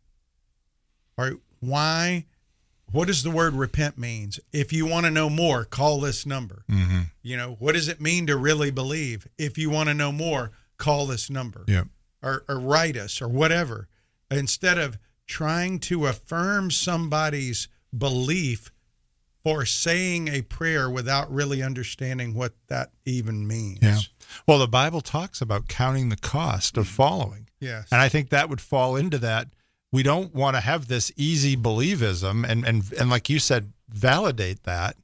[1.16, 1.36] All right.
[1.60, 2.26] Why?
[2.92, 4.40] What does the word repent means?
[4.52, 6.64] If you want to know more call this number.
[6.70, 7.00] Mm-hmm.
[7.22, 9.26] you know what does it mean to really believe?
[9.36, 11.64] If you want to know more call this number.
[11.66, 11.84] Yeah.
[12.22, 13.88] or, or write us or whatever.
[14.30, 18.70] Instead of trying to affirm somebody's belief
[19.44, 23.78] for saying a prayer without really understanding what that even means.
[23.82, 23.98] Yeah.
[24.46, 27.48] Well the bible talks about counting the cost of following.
[27.60, 27.88] Yes.
[27.90, 29.48] And i think that would fall into that
[29.92, 34.64] we don't want to have this easy believism and, and and like you said validate
[34.64, 34.96] that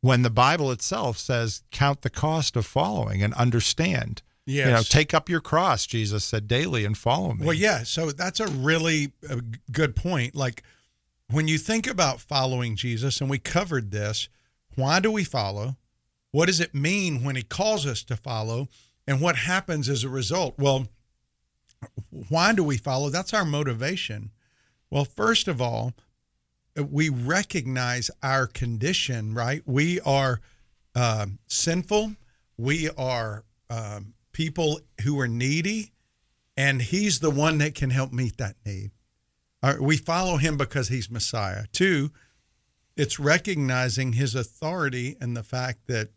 [0.00, 4.22] when the bible itself says count the cost of following and understand.
[4.48, 4.66] Yes.
[4.66, 7.44] you know take up your cross jesus said daily and follow me.
[7.44, 9.40] Well yeah so that's a really uh, a
[9.72, 10.36] good point.
[10.36, 10.62] Like
[11.30, 14.28] when you think about following jesus and we covered this
[14.76, 15.76] why do we follow?
[16.30, 18.68] What does it mean when he calls us to follow?
[19.06, 20.54] And what happens as a result?
[20.58, 20.86] Well
[22.28, 23.10] why do we follow?
[23.10, 24.30] That's our motivation.
[24.90, 25.94] Well, first of all,
[26.76, 29.62] we recognize our condition, right?
[29.66, 30.40] We are
[30.94, 32.14] uh, sinful.
[32.56, 35.92] We are um, people who are needy,
[36.56, 38.90] and He's the one that can help meet that need.
[39.62, 41.64] Right, we follow Him because He's Messiah.
[41.72, 42.12] Two,
[42.96, 46.10] it's recognizing His authority and the fact that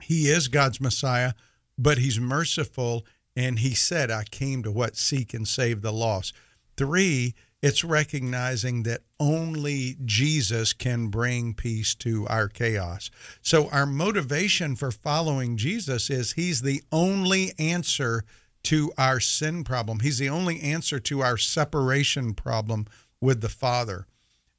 [0.00, 1.32] He is God's Messiah,
[1.76, 3.04] but He's merciful
[3.40, 4.98] and he said, I came to what?
[4.98, 6.34] Seek and save the lost.
[6.76, 13.10] Three, it's recognizing that only Jesus can bring peace to our chaos.
[13.40, 18.24] So, our motivation for following Jesus is He's the only answer
[18.64, 22.88] to our sin problem, He's the only answer to our separation problem
[23.22, 24.06] with the Father.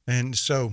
[0.08, 0.72] And so,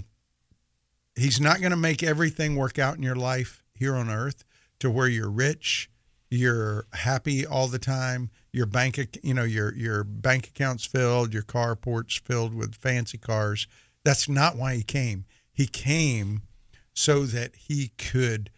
[1.15, 4.43] He's not going to make everything work out in your life here on earth
[4.80, 5.91] to where you're rich
[6.30, 11.44] you're happy all the time your bank you know your your bank accounts filled your
[11.44, 13.68] carports filled with fancy cars
[14.04, 16.44] that's not why he came he came
[16.94, 18.50] so that he could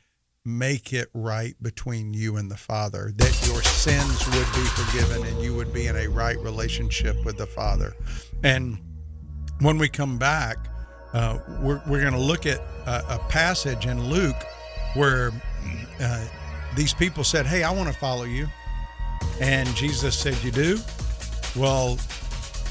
[0.44, 5.42] make it right between you and the Father, that your sins would be forgiven and
[5.42, 7.94] you would be in a right relationship with the Father.
[8.44, 8.80] And
[9.60, 10.58] when we come back,
[11.14, 14.42] uh, we're, we're going to look at a, a, passage in Luke
[14.96, 15.32] where
[16.00, 16.26] uh,
[16.76, 18.48] these people said, Hey, I want to follow you.
[19.40, 20.80] And Jesus said, You do?
[21.56, 21.98] Well,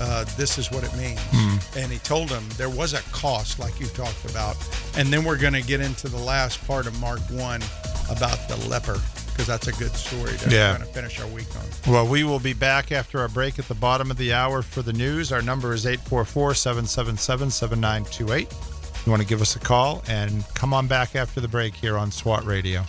[0.01, 1.21] uh, this is what it means.
[1.31, 1.83] Mm.
[1.83, 4.57] And he told them there was a cost, like you talked about.
[4.97, 7.63] And then we're going to get into the last part of Mark 1
[8.11, 10.73] about the leper, because that's a good story to yeah.
[10.73, 11.93] kind of finish our week on.
[11.93, 14.83] Well, we will be back after our break at the bottom of the hour for
[14.83, 15.33] the news.
[15.33, 18.53] Our number is 844 777 7928.
[19.07, 21.97] You want to give us a call and come on back after the break here
[21.97, 22.85] on SWAT Radio.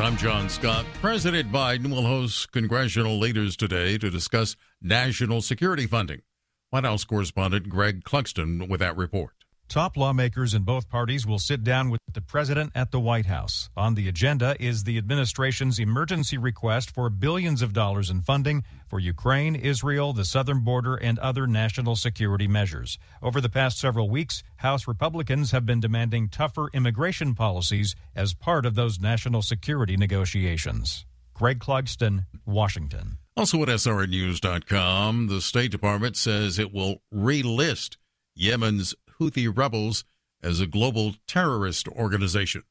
[0.00, 0.86] I'm John Scott.
[1.00, 6.22] President Biden will host congressional leaders today to discuss national security funding.
[6.70, 9.37] White House correspondent Greg Clugston with that report.
[9.68, 13.68] Top lawmakers in both parties will sit down with the president at the White House.
[13.76, 18.98] On the agenda is the administration's emergency request for billions of dollars in funding for
[18.98, 22.98] Ukraine, Israel, the southern border, and other national security measures.
[23.22, 28.64] Over the past several weeks, House Republicans have been demanding tougher immigration policies as part
[28.64, 31.04] of those national security negotiations.
[31.34, 33.18] Greg Clugston, Washington.
[33.36, 37.98] Also at SRNews.com, the State Department says it will relist
[38.34, 40.04] Yemen's Houthi rebels
[40.42, 42.62] as a global terrorist organization.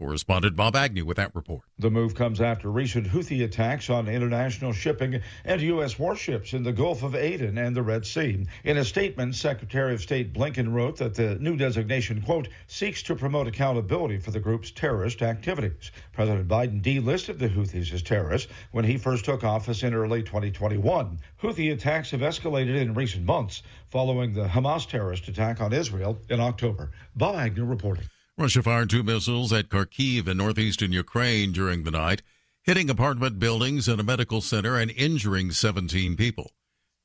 [0.00, 1.60] Correspondent Bob Agnew with that report.
[1.78, 5.98] The move comes after recent Houthi attacks on international shipping and U.S.
[5.98, 8.46] warships in the Gulf of Aden and the Red Sea.
[8.64, 13.14] In a statement, Secretary of State Blinken wrote that the new designation, quote, seeks to
[13.14, 15.90] promote accountability for the group's terrorist activities.
[16.14, 21.18] President Biden delisted the Houthis as terrorists when he first took office in early 2021.
[21.42, 26.40] Houthi attacks have escalated in recent months following the Hamas terrorist attack on Israel in
[26.40, 26.90] October.
[27.14, 28.06] Bob Agnew reporting.
[28.38, 32.22] Russia fired two missiles at Kharkiv in northeastern Ukraine during the night,
[32.62, 36.52] hitting apartment buildings and a medical center and injuring 17 people.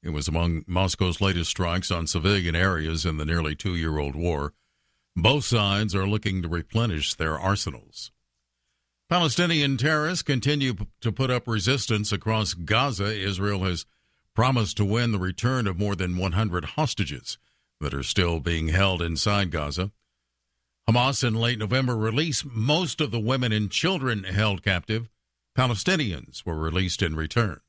[0.02, 4.16] It was among Moscow's latest strikes on civilian areas in the nearly two year old
[4.16, 4.54] war.
[5.16, 8.12] Both sides are looking to replenish their arsenals.
[9.10, 13.16] Palestinian terrorists continue to put up resistance across Gaza.
[13.16, 13.86] Israel has
[14.36, 17.38] promised to win the return of more than 100 hostages
[17.80, 19.92] that are still being held inside Gaza.
[20.88, 25.10] Hamas in late November released most of the women and children held captive.
[25.58, 27.60] Palestinians were released in return.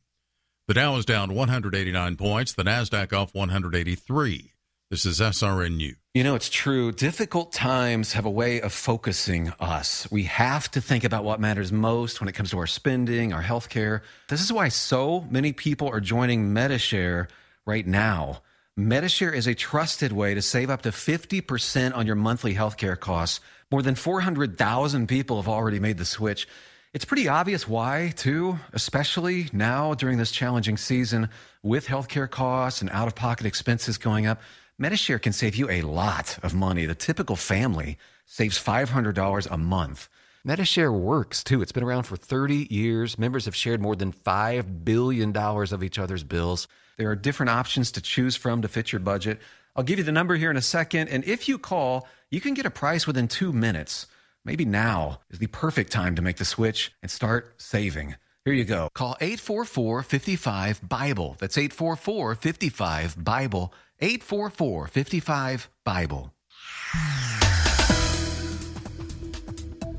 [0.69, 4.53] The Dow is down 189 points, the Nasdaq off 183.
[4.91, 5.97] This is SRN News.
[6.13, 6.93] You know, it's true.
[6.93, 10.07] Difficult times have a way of focusing us.
[10.11, 13.41] We have to think about what matters most when it comes to our spending, our
[13.41, 14.03] health care.
[14.29, 17.29] This is why so many people are joining Medi-Share
[17.65, 18.43] right now.
[18.79, 23.41] Medi-Share is a trusted way to save up to 50% on your monthly healthcare costs.
[23.71, 26.47] More than 400,000 people have already made the switch.
[26.93, 31.31] It's pretty obvious why, too, especially now during this challenging season
[31.63, 34.43] with healthcare costs and out of pocket expenses going up.
[34.77, 36.85] Medi-Share can save you a lot of money.
[36.85, 40.11] The typical family saves $500 a month.
[40.45, 41.63] Medi-Share works too.
[41.63, 43.19] It's been around for 30 years.
[43.19, 46.69] Members have shared more than $5 billion of each other's bills.
[46.97, 49.41] There are different options to choose from to fit your budget.
[49.75, 51.09] I'll give you the number here in a second.
[51.09, 54.07] And if you call, you can get a price within two minutes.
[54.45, 58.17] Maybe now is the perfect time to make the switch and start saving.
[58.45, 58.89] Here you go.
[58.95, 61.37] Call 844 55 Bible.
[61.39, 63.75] That's 844 55 Bible.
[64.01, 66.33] 844 55 Bible.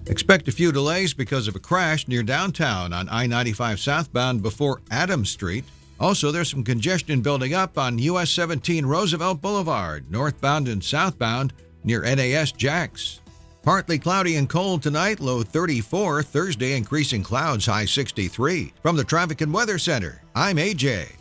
[0.07, 4.81] Expect a few delays because of a crash near downtown on I 95 southbound before
[4.89, 5.65] Adams Street.
[5.99, 12.01] Also, there's some congestion building up on US 17 Roosevelt Boulevard, northbound and southbound near
[12.03, 13.21] NAS Jax.
[13.63, 16.23] Partly cloudy and cold tonight, low 34.
[16.23, 18.71] Thursday, increasing clouds, high 63.
[18.81, 21.16] From the Traffic and Weather Center, I'm AJ.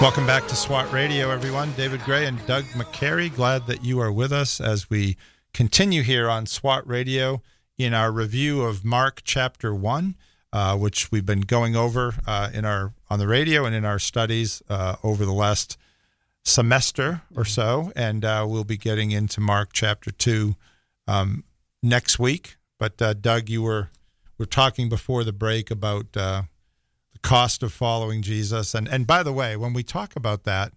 [0.00, 1.72] Welcome back to SWAT Radio, everyone.
[1.72, 3.34] David Grey and Doug McCary.
[3.34, 5.16] Glad that you are with us as we
[5.52, 7.42] continue here on SWAT Radio
[7.76, 10.14] in our review of Mark chapter one,
[10.52, 13.98] uh, which we've been going over uh, in our on the radio and in our
[13.98, 15.76] studies uh, over the last
[16.44, 20.54] semester or so, and uh, we'll be getting into Mark chapter two
[21.08, 21.42] um,
[21.82, 22.56] next week.
[22.78, 23.90] But uh, Doug, you were
[24.38, 26.42] were talking before the break about uh,
[27.22, 30.72] cost of following Jesus, and and by the way, when we talk about that,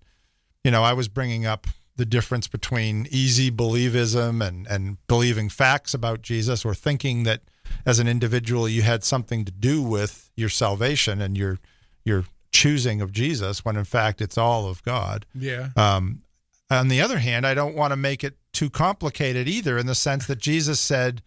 [0.64, 5.94] you know, I was bringing up the difference between easy believism and and believing facts
[5.94, 7.42] about Jesus, or thinking that
[7.86, 11.60] as an individual you had something to do with your salvation and your
[12.04, 15.26] your choosing of Jesus, when in fact it's all of God.
[15.34, 15.70] Yeah.
[15.76, 16.24] Um,
[16.70, 19.96] on the other hand, I don't want to make it too complicated either, in the
[19.96, 21.22] sense that Jesus said,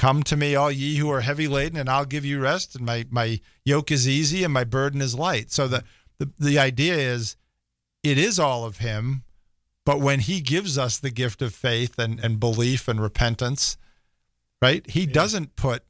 [0.00, 2.74] "Come to me, all ye who are heavy laden, and I'll give you rest.
[2.74, 5.84] And my my yoke is easy, and my burden is light." So the
[6.18, 7.36] the the idea is,
[8.02, 9.24] it is all of Him,
[9.84, 13.76] but when He gives us the gift of faith and and belief and repentance,
[14.62, 14.88] right?
[14.88, 15.82] He doesn't put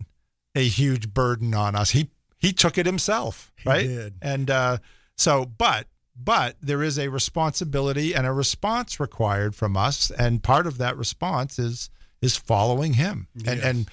[0.56, 1.90] a huge burden on us.
[1.90, 3.86] He he took it himself, right?
[3.86, 4.14] did.
[4.22, 4.78] And uh,
[5.16, 5.86] so, but
[6.16, 10.96] but there is a responsibility and a response required from us, and part of that
[10.96, 11.90] response is
[12.20, 13.90] is following him and and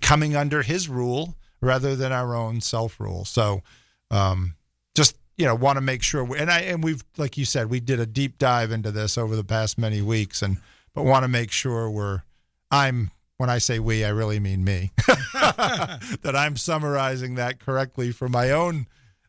[0.00, 3.24] coming under his rule rather than our own self rule.
[3.24, 3.62] So,
[4.10, 4.56] um,
[4.94, 7.70] just you know, want to make sure, we, and I and we've like you said,
[7.70, 10.58] we did a deep dive into this over the past many weeks, and
[10.94, 12.22] but want to make sure we're
[12.70, 14.92] I'm when I say we, I really mean me.
[15.06, 18.86] that I'm summarizing that correctly for my own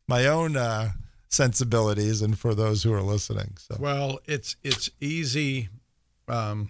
[0.07, 0.91] my own uh,
[1.29, 3.55] sensibilities and for those who are listening.
[3.57, 5.69] So Well, it's it's easy
[6.27, 6.69] um,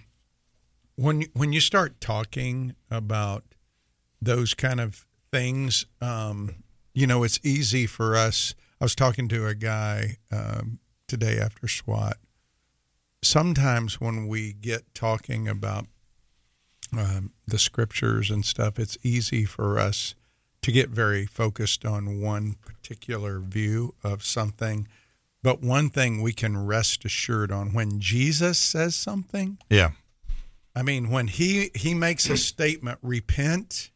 [0.95, 3.43] when when you start talking about
[4.25, 5.85] those kind of things.
[6.01, 6.63] Um,
[6.93, 8.55] you know, it's easy for us.
[8.79, 12.17] I was talking to a guy um, today after SWAT.
[13.21, 15.85] Sometimes when we get talking about
[16.97, 20.15] um, the scriptures and stuff, it's easy for us
[20.61, 24.87] to get very focused on one particular view of something.
[25.41, 29.91] But one thing we can rest assured on when Jesus says something, yeah,
[30.75, 33.91] I mean, when he he makes a statement, repent,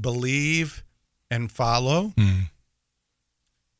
[0.00, 0.84] believe,
[1.30, 2.12] and follow,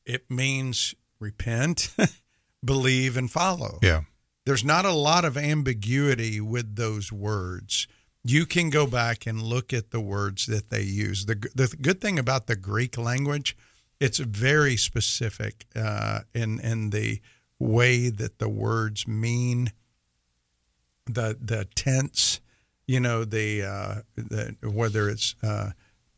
[0.05, 1.91] it means repent,
[2.65, 3.79] believe, and follow.
[3.83, 4.03] yeah,
[4.45, 7.89] There's not a lot of ambiguity with those words.
[8.25, 11.27] You can go back and look at the words that they use.
[11.27, 13.57] The, the good thing about the Greek language,
[14.01, 17.21] it's very specific uh, in in the
[17.59, 19.73] way that the words mean.
[21.07, 22.41] The the tense,
[22.89, 25.71] you know, the, uh, the whether it's uh,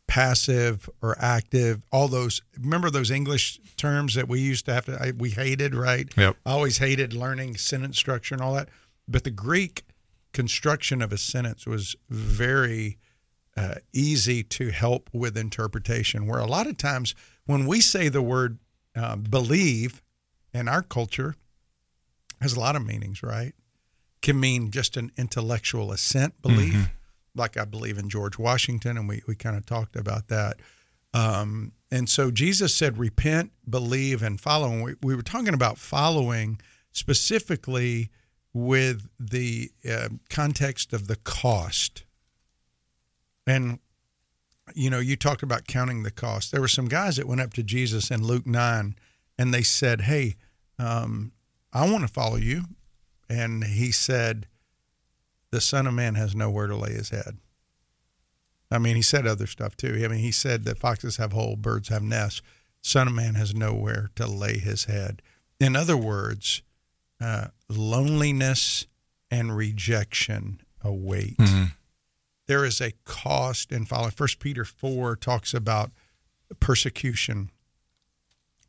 [0.09, 2.43] passive or active, all those.
[2.59, 6.09] Remember those English terms that we used to have to I, we hated, right?
[6.17, 6.37] Yep.
[6.45, 8.69] I always hated learning sentence structure and all that.
[9.07, 9.85] But the Greek
[10.33, 12.99] construction of a sentence was very
[13.57, 16.27] uh, easy to help with interpretation.
[16.27, 17.15] Where a lot of times
[17.47, 18.59] when we say the word
[18.97, 20.03] uh, believe
[20.53, 21.37] in our culture,
[22.41, 23.53] has a lot of meanings, right?
[24.23, 26.89] Can mean just an intellectual assent belief,
[27.39, 30.61] like I believe in George Washington, and we, we kind of talked about that.
[31.15, 34.71] Um, and so Jesus said, repent, believe, and follow.
[34.71, 36.61] And we, we were talking about following
[36.93, 38.11] specifically
[38.53, 42.05] with the uh, context of the cost.
[43.47, 43.79] And,
[44.75, 46.53] you know, you talked about counting the cost.
[46.53, 48.95] There were some guys that went up to Jesus in Luke 9
[49.39, 50.35] and they said, Hey,
[50.79, 51.33] um,
[51.73, 52.65] I want to follow you.
[53.31, 54.47] And he said,
[55.51, 57.39] The Son of Man has nowhere to lay his head.
[58.71, 60.01] I mean, he said other stuff too.
[60.05, 62.43] I mean, he said that foxes have holes, birds have nests.
[62.83, 65.23] Son of Man has nowhere to lay his head.
[65.59, 66.63] In other words,
[67.21, 68.87] uh, loneliness
[69.31, 71.37] and rejection await.
[72.47, 74.13] There is a cost in following.
[74.13, 75.91] First Peter four talks about
[76.61, 77.51] persecution.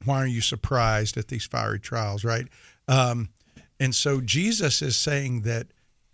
[0.04, 2.26] Why are you surprised at these fiery trials?
[2.26, 2.48] Right,
[2.88, 3.30] um,
[3.80, 5.68] and so Jesus is saying that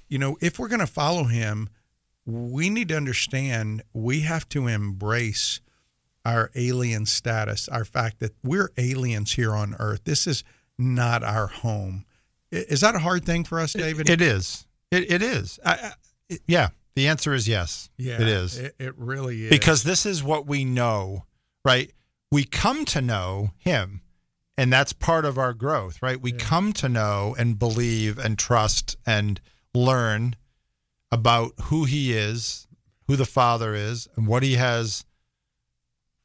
[0.07, 1.69] you know if we're going to follow Him,
[2.25, 5.59] we need to understand we have to embrace
[6.25, 10.01] our alien status, our fact that we're aliens here on earth.
[10.05, 10.43] This is
[10.77, 12.05] not our home.
[12.51, 14.09] Is that a hard thing for us, David?
[14.09, 14.65] it is.
[14.91, 15.59] It, it is.
[15.63, 15.91] I, I,
[16.29, 17.89] it- yeah, the answer is yes.
[17.97, 18.57] yeah, it is.
[18.57, 19.49] It, it really is.
[19.49, 21.25] because this is what we know,
[21.63, 21.91] right?
[22.31, 24.01] We come to know Him,
[24.57, 26.19] and that's part of our growth, right?
[26.19, 29.39] We come to know and believe and trust and
[29.75, 30.35] learn
[31.11, 32.67] about who He is,
[33.07, 35.05] who the Father is, and what He has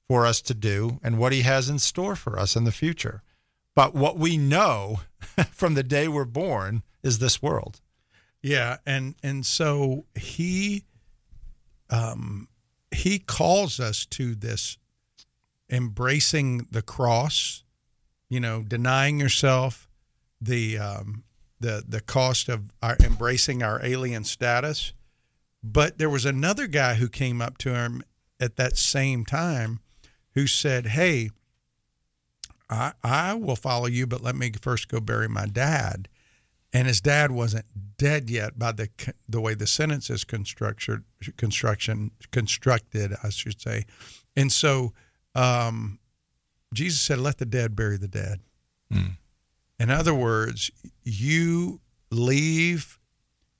[0.09, 3.23] for us to do, and what He has in store for us in the future.
[3.75, 5.01] but what we know
[5.53, 7.81] from the day we're born is this world.
[8.43, 10.85] Yeah, and and so he
[11.91, 12.49] um
[12.91, 14.77] he calls us to this
[15.71, 17.63] embracing the cross,
[18.29, 19.89] you know, denying yourself,
[20.41, 21.23] the um
[21.61, 24.93] the the cost of our embracing our alien status.
[25.63, 28.03] But there was another guy who came up to him
[28.41, 29.81] at that same time
[30.35, 31.31] who said, "Hey,
[32.69, 36.09] I I will follow you, but let me first go bury my dad."
[36.73, 37.67] And his dad wasn't
[37.99, 38.89] dead yet by the
[39.29, 41.05] the way the sentence is constructed
[41.37, 43.85] construction constructed, I should say.
[44.37, 44.95] And so
[45.35, 45.99] um,
[46.73, 48.41] Jesus said, "Let the dead bury the dead."
[48.93, 49.17] Mm.
[49.81, 50.70] In other words,
[51.03, 52.99] you leave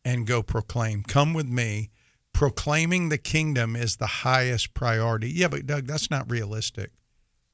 [0.04, 1.02] and go proclaim.
[1.02, 1.90] Come with me.
[2.34, 5.30] Proclaiming the kingdom is the highest priority.
[5.30, 6.92] Yeah, but Doug, that's not realistic.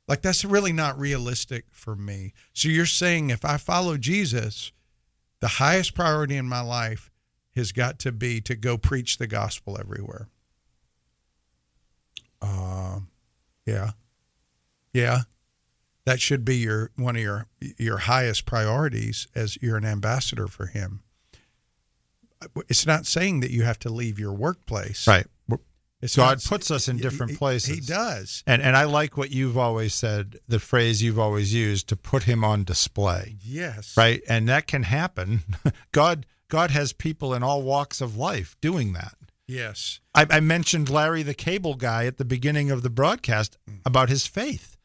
[0.08, 2.32] Like, that's really not realistic for me.
[2.54, 4.72] So you're saying if I follow Jesus,
[5.40, 7.12] the highest priority in my life
[7.54, 10.28] has got to be to go preach the gospel everywhere.
[12.42, 12.98] Uh,
[13.64, 13.92] yeah.
[14.92, 15.22] Yeah
[16.06, 20.66] that should be your one of your your highest priorities as you're an ambassador for
[20.66, 21.02] him.
[22.68, 25.06] It's not saying that you have to leave your workplace.
[25.06, 25.26] Right.
[26.02, 27.74] It's God not- puts us in different he- places.
[27.74, 28.42] He does.
[28.46, 32.24] And and I like what you've always said, the phrase you've always used to put
[32.24, 33.36] him on display.
[33.42, 33.96] Yes.
[33.96, 34.22] Right?
[34.28, 35.42] And that can happen.
[35.92, 39.14] God God has people in all walks of life doing that.
[39.48, 40.00] Yes.
[40.14, 43.80] I, I mentioned Larry the cable guy at the beginning of the broadcast mm.
[43.84, 44.75] about his faith.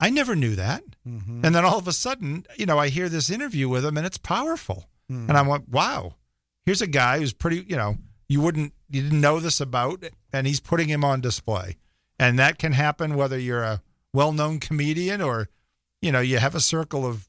[0.00, 0.82] I never knew that.
[1.06, 1.44] Mhm.
[1.44, 4.06] And then all of a sudden, you know, I hear this interview with him and
[4.06, 4.88] it's powerful.
[5.10, 5.28] Mhm.
[5.28, 6.16] And I'm like, wow,
[6.64, 7.96] here's a guy who's pretty, you know,
[8.28, 11.76] you wouldn't, you didn't know this about, and he's putting him on display.
[12.18, 13.82] And that can happen whether you're a
[14.12, 15.48] well known comedian or,
[16.02, 17.28] you know, you have a circle of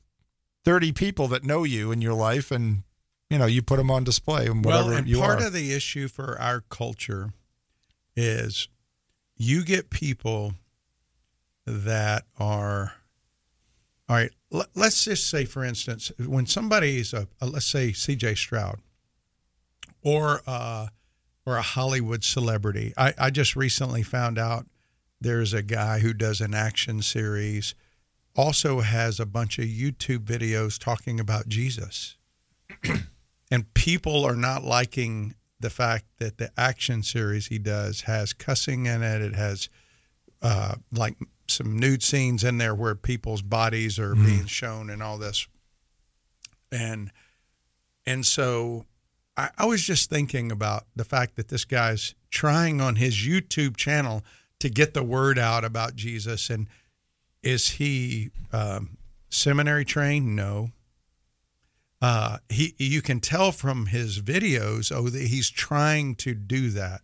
[0.66, 2.84] 30 people that know you in your life and,
[3.30, 5.48] you know, you put them on display and whatever well, and you part are.
[5.48, 7.32] of the issue for our culture
[8.16, 8.68] is
[9.38, 10.56] you get people
[11.68, 12.94] that are
[14.10, 14.32] all right.
[14.50, 18.36] Let, let's just say, for instance, when somebody's a, a let's say C.J.
[18.36, 18.80] Stroud
[20.02, 20.88] or uh,
[21.46, 22.94] or a Hollywood celebrity.
[22.98, 24.66] I, I just recently found out
[25.20, 27.74] there's a guy who does an action series,
[28.36, 32.18] also has a bunch of YouTube videos talking about Jesus
[33.52, 38.86] and people are not liking the fact that the action series he does has cussing
[38.86, 39.22] in it.
[39.22, 39.70] It has
[40.42, 44.26] uh, like some nude scenes in there where people's bodies are Mhm.
[44.26, 45.48] being shown and all this.
[46.72, 47.12] And
[48.06, 48.86] and so
[49.36, 53.76] I, I was just thinking about the fact that this guy's trying on his YouTube
[53.78, 54.24] channel
[54.60, 56.50] to get the word out about Jesus.
[56.50, 56.68] And
[57.44, 58.98] is he um,
[59.30, 60.36] seminary trained?
[60.36, 60.72] No
[62.02, 67.02] uh, he you can tell from his videos oh that he's trying to do that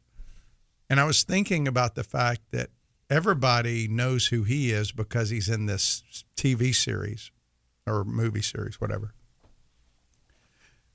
[0.88, 2.70] and i was thinking about the fact that
[3.14, 6.02] everybody knows who he is because he's in this
[6.36, 7.30] tv series
[7.86, 9.14] or movie series whatever.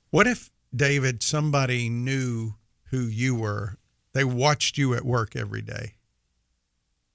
[0.09, 2.55] What if david somebody knew
[2.91, 3.77] who you were?
[4.13, 5.93] They watched you at work every day.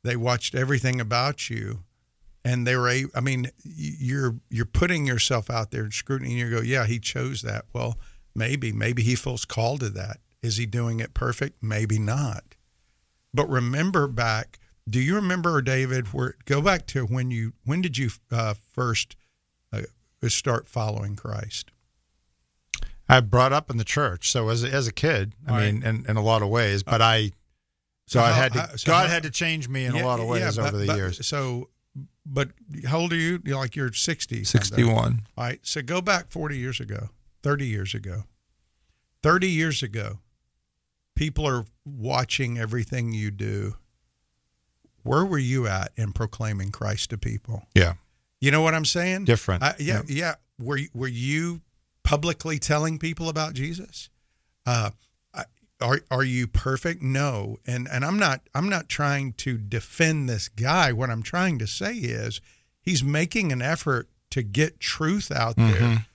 [0.02, 1.80] They watched everything about you
[2.42, 6.38] and they were a i mean you're you're putting yourself out there in scrutiny and
[6.38, 7.66] you go yeah he chose that.
[7.74, 7.98] Well
[8.34, 10.20] maybe maybe he feels called to that.
[10.42, 11.62] Is he doing it perfect?
[11.62, 12.54] Maybe not.
[13.34, 17.96] But remember back do you remember david where go back to when you when did
[17.98, 19.16] you uh, first
[19.72, 19.82] uh,
[20.28, 21.70] start following christ
[23.06, 25.74] I brought up in the church, so as a, as a kid, I All right.
[25.74, 27.32] mean, in, in a lot of ways, but I,
[28.06, 30.06] So God how- had to, so God how- had to change me in Yeah, a
[30.06, 31.26] lot of ways yeah, over the but- years.
[31.26, 31.68] So,
[32.24, 32.48] but
[32.86, 33.42] how old are you?
[33.44, 34.42] You're like you're 60.
[34.44, 35.20] 61.
[35.36, 35.60] All right.
[35.62, 37.10] So go back 40 years ago,
[37.42, 38.24] 30 years ago.
[39.22, 40.20] 30 years ago,
[41.14, 43.76] people are watching everything you do.
[45.04, 47.68] Where were you at in proclaiming Christ to people?
[47.74, 47.94] Yeah,
[48.40, 49.24] You know what I'm saying?
[49.26, 49.62] Different.
[49.62, 50.04] I, yeah, Yep.
[50.08, 50.34] yeah.
[50.58, 51.60] Were you- were you
[52.02, 54.10] publicly telling people about Jesus?
[54.66, 54.90] Uh,
[55.80, 57.02] are are you perfect?
[57.02, 57.58] No.
[57.66, 60.92] And and I'm not I'm not trying to defend this guy.
[60.92, 62.40] What I'm trying to say is
[62.80, 65.80] he's making an effort to get truth out there.
[65.80, 66.06] Mhm.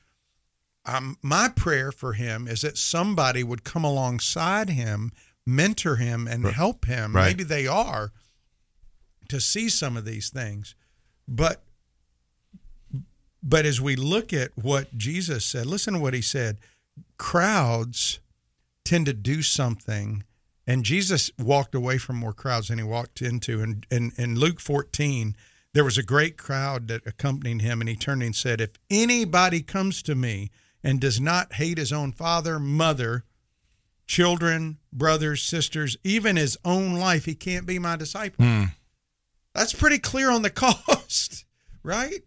[0.85, 5.11] Um, my prayer for him is that somebody would come alongside him,
[5.45, 7.15] mentor him, and help him.
[7.15, 7.25] Right.
[7.27, 8.11] Maybe they are
[9.29, 10.75] to see some of these things,
[11.27, 11.63] but
[13.41, 16.57] but as we look at what Jesus said, listen to what he said.
[17.17, 18.19] Crowds
[18.83, 20.23] tend to do something,
[20.67, 23.61] and Jesus walked away from more crowds than he walked into.
[23.61, 25.35] And in, in Luke 14,
[25.73, 29.61] there was a great crowd that accompanied him, and he turned and said, If anybody
[29.61, 30.51] comes to me
[30.83, 33.23] and does not hate his own father, mother,
[34.05, 38.43] children, brothers, sisters, even his own life, he can't be my disciple.
[38.43, 38.71] Mm.
[39.53, 41.45] That's pretty clear on the cost,
[41.83, 42.21] right?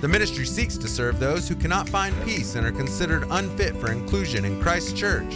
[0.00, 3.92] The ministry seeks to serve those who cannot find peace and are considered unfit for
[3.92, 5.34] inclusion in Christ's church.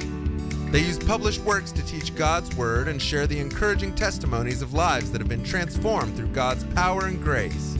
[0.70, 5.10] They use published works to teach God's Word and share the encouraging testimonies of lives
[5.12, 7.78] that have been transformed through God's power and grace.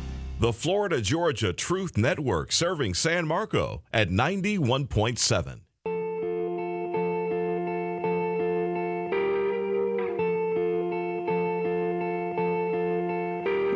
[0.41, 5.61] The Florida Georgia Truth Network serving San Marco at 91.7.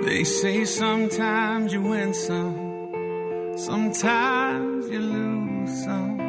[0.08, 6.20] They say sometimes you win some, sometimes you lose some.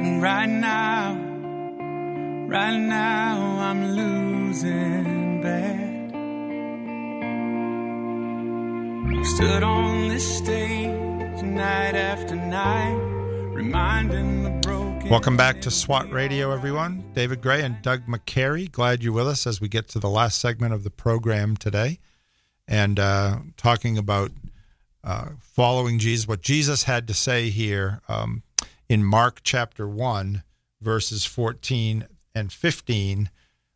[0.00, 1.12] And right now,
[2.48, 5.91] right now, I'm losing bad.
[9.20, 12.98] Stood on this stage night after night,
[13.52, 15.08] reminding the broken.
[15.10, 17.04] Welcome back to SWAT Radio, everyone.
[17.12, 18.72] David Grey and Doug McCary.
[18.72, 22.00] Glad you're with us as we get to the last segment of the program today
[22.66, 24.32] and uh, talking about
[25.04, 28.42] uh, following Jesus, what Jesus had to say here um,
[28.88, 30.42] in Mark chapter 1,
[30.80, 33.30] verses 14 and 15,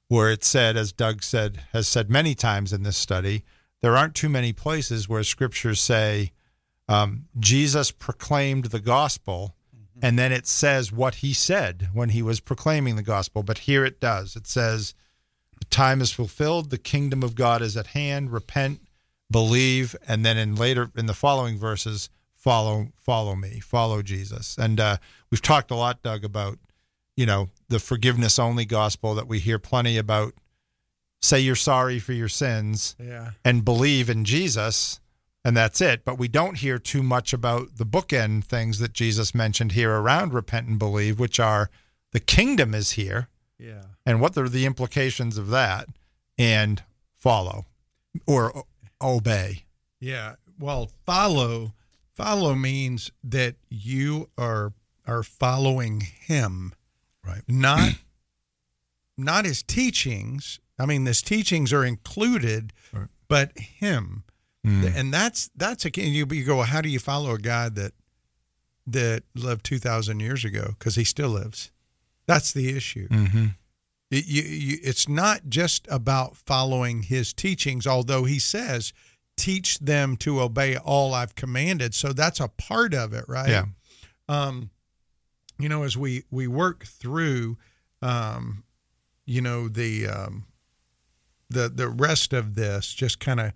[0.08, 3.44] where it said, as Doug said, has said many times in this study,
[3.82, 6.32] there aren't too many places where scriptures say
[6.88, 9.56] um, Jesus proclaimed the gospel
[10.02, 13.42] and then it says what he said when he was proclaiming the gospel.
[13.42, 14.36] But here it does.
[14.36, 14.94] It says,
[15.58, 16.70] "The time is fulfilled.
[16.70, 18.32] The kingdom of God is at hand.
[18.32, 18.80] Repent,
[19.30, 24.56] believe." And then in later in the following verses, follow, follow me, follow Jesus.
[24.58, 24.98] And uh,
[25.30, 26.58] we've talked a lot, Doug, about
[27.16, 30.34] you know the forgiveness only gospel that we hear plenty about.
[31.22, 33.32] Say you're sorry for your sins, Yeah.
[33.44, 35.00] and believe in Jesus,
[35.44, 36.04] and that's it.
[36.04, 40.34] But we don't hear too much about the bookend things that Jesus mentioned here around
[40.34, 41.70] repent and believe, which are
[42.12, 43.28] the kingdom is here.
[43.58, 43.82] Yeah.
[44.04, 45.88] And what are the implications of that?
[46.38, 46.82] And
[47.16, 47.64] follow
[48.26, 48.64] or
[49.00, 49.64] obey.
[49.98, 50.34] Yeah.
[50.58, 51.72] Well, follow
[52.14, 54.72] follow means that you are
[55.06, 56.74] are following him.
[57.24, 57.42] Right.
[57.48, 57.94] Not
[59.16, 60.60] not his teachings.
[60.78, 63.08] I mean, his teachings are included, Right.
[63.28, 64.24] but him.
[64.64, 67.92] And that's that's again you, you go, well, how do you follow a guy that
[68.88, 71.70] that lived 2000 years ago because he still lives?
[72.26, 73.06] That's the issue.
[73.06, 73.46] Mm-hmm.
[74.10, 78.92] It, you, you, it's not just about following his teachings, although he says,
[79.36, 81.94] teach them to obey all I've commanded.
[81.94, 83.48] So that's a part of it, right?
[83.48, 83.64] Yeah.
[84.28, 84.70] Um,
[85.60, 87.56] you know, as we, we work through,
[88.02, 88.64] um,
[89.26, 90.46] you know, the, um,
[91.48, 93.52] the, the rest of this, just kind of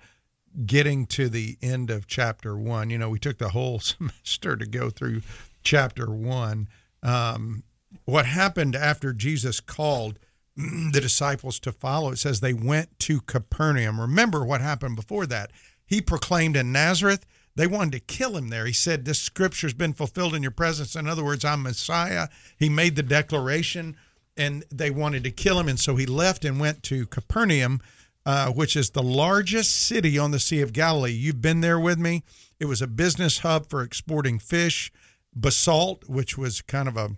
[0.66, 4.66] getting to the end of chapter one, you know, we took the whole semester to
[4.66, 5.22] go through
[5.62, 6.68] chapter one.
[7.03, 7.64] Um,
[8.05, 10.18] what happened after Jesus called
[10.57, 12.12] the disciples to follow?
[12.12, 14.01] It says they went to Capernaum.
[14.01, 15.51] Remember what happened before that.
[15.86, 17.26] He proclaimed in Nazareth,
[17.57, 18.64] they wanted to kill him there.
[18.64, 20.95] He said, This scripture's been fulfilled in your presence.
[20.95, 22.28] In other words, I'm Messiah.
[22.57, 23.97] He made the declaration
[24.41, 25.68] and they wanted to kill him.
[25.68, 27.80] And so he left and went to Capernaum,
[28.24, 31.12] uh, which is the largest city on the Sea of Galilee.
[31.12, 32.22] You've been there with me.
[32.59, 34.91] It was a business hub for exporting fish,
[35.34, 37.11] basalt, which was kind of a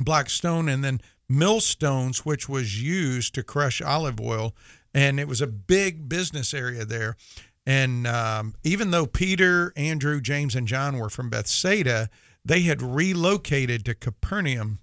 [0.00, 4.54] black stone, and then millstones, which was used to crush olive oil.
[4.94, 7.16] And it was a big business area there.
[7.66, 12.08] And um, even though Peter, Andrew, James, and John were from Bethsaida,
[12.42, 14.78] they had relocated to Capernaum.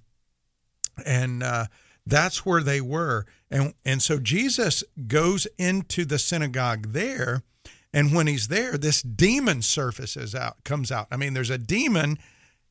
[1.06, 1.66] And uh,
[2.06, 3.26] that's where they were.
[3.52, 7.44] And, and so Jesus goes into the synagogue there.
[7.92, 11.08] And when he's there, this demon surfaces out, comes out.
[11.12, 12.20] I mean, there's a demon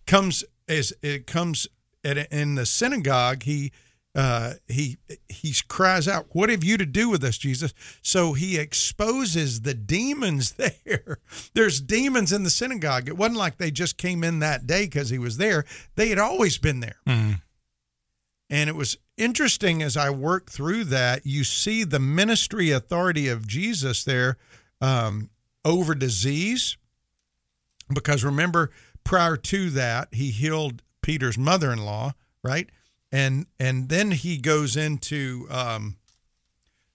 [0.06, 1.66] comes as it comes
[2.04, 3.42] at, in the synagogue.
[3.42, 3.72] He
[4.14, 4.98] uh, he
[5.28, 7.72] he cries out, "What have you to do with us, Jesus?"
[8.02, 10.52] So he exposes the demons
[10.84, 11.18] there.
[11.54, 13.08] There's demons in the synagogue.
[13.08, 15.64] It wasn't like they just came in that day because he was there.
[15.94, 16.96] They had always been there.
[18.50, 23.46] And it was interesting as I worked through that, you see the ministry authority of
[23.46, 24.38] Jesus there
[24.80, 25.30] um,
[25.64, 26.76] over disease.
[27.92, 28.70] Because remember,
[29.04, 32.70] prior to that, he healed Peter's mother in law, right?
[33.10, 35.96] And and then he goes into um,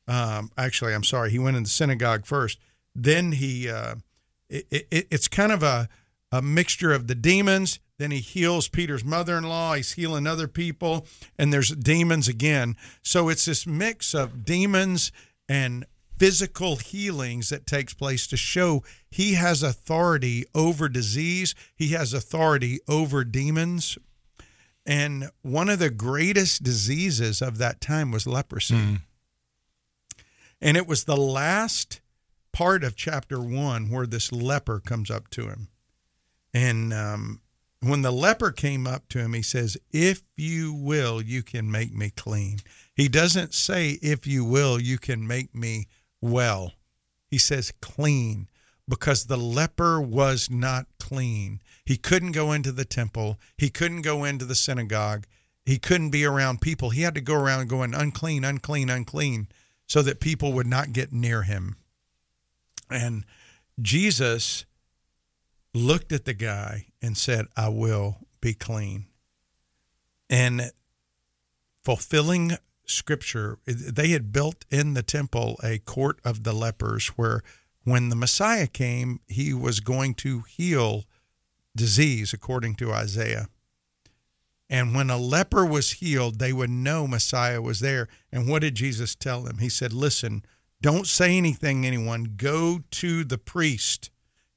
[0.08, 2.60] um, actually, I'm sorry, he went in the synagogue first.
[2.94, 3.96] Then he uh,
[4.50, 5.90] it, it, it's kind of a
[6.32, 7.80] a mixture of the demons.
[8.00, 9.76] Then he heals Peter's mother in law.
[9.76, 11.06] He's healing other people,
[11.38, 12.76] and there's demons again.
[13.04, 15.12] So it's this mix of demons
[15.48, 15.86] and
[16.18, 22.80] physical healings that takes place to show he has authority over disease, he has authority
[22.88, 23.98] over demons.
[24.86, 28.76] And one of the greatest diseases of that time was leprosy.
[30.62, 32.02] And it was the last
[32.52, 35.68] part of chapter one where this leper comes up to him.
[36.54, 37.42] And um,
[37.84, 41.94] when the leper came up to him, he says, If you will, you can make
[41.94, 42.60] me clean.
[42.96, 45.88] He doesn't say, If you will, you can make me
[46.22, 46.74] well.
[47.30, 48.48] He says, Clean,
[48.88, 51.62] because the leper was not clean.
[51.86, 55.26] He couldn't go into the temple, he couldn't go into the synagogue,
[55.66, 56.90] he couldn't be around people.
[56.90, 59.48] He had to go around going, Unclean, unclean, unclean,
[59.88, 61.78] so that people would not get near him.
[62.90, 63.26] And
[63.82, 64.66] Jesus
[65.74, 69.08] looked at the guy and said, I will be clean.
[70.30, 70.72] And
[71.84, 72.54] fulfilling
[72.86, 77.42] scripture, they had built in the temple a court of the lepers where
[77.84, 81.04] when the Messiah came, he was going to heal
[81.76, 83.48] disease, according to Isaiah.
[84.70, 88.08] And when a leper was healed, they would know Messiah was there.
[88.32, 89.58] And what did Jesus tell them?
[89.58, 90.44] He said, Listen,
[90.82, 92.34] don't say anything, anyone.
[92.38, 94.10] Go to the priest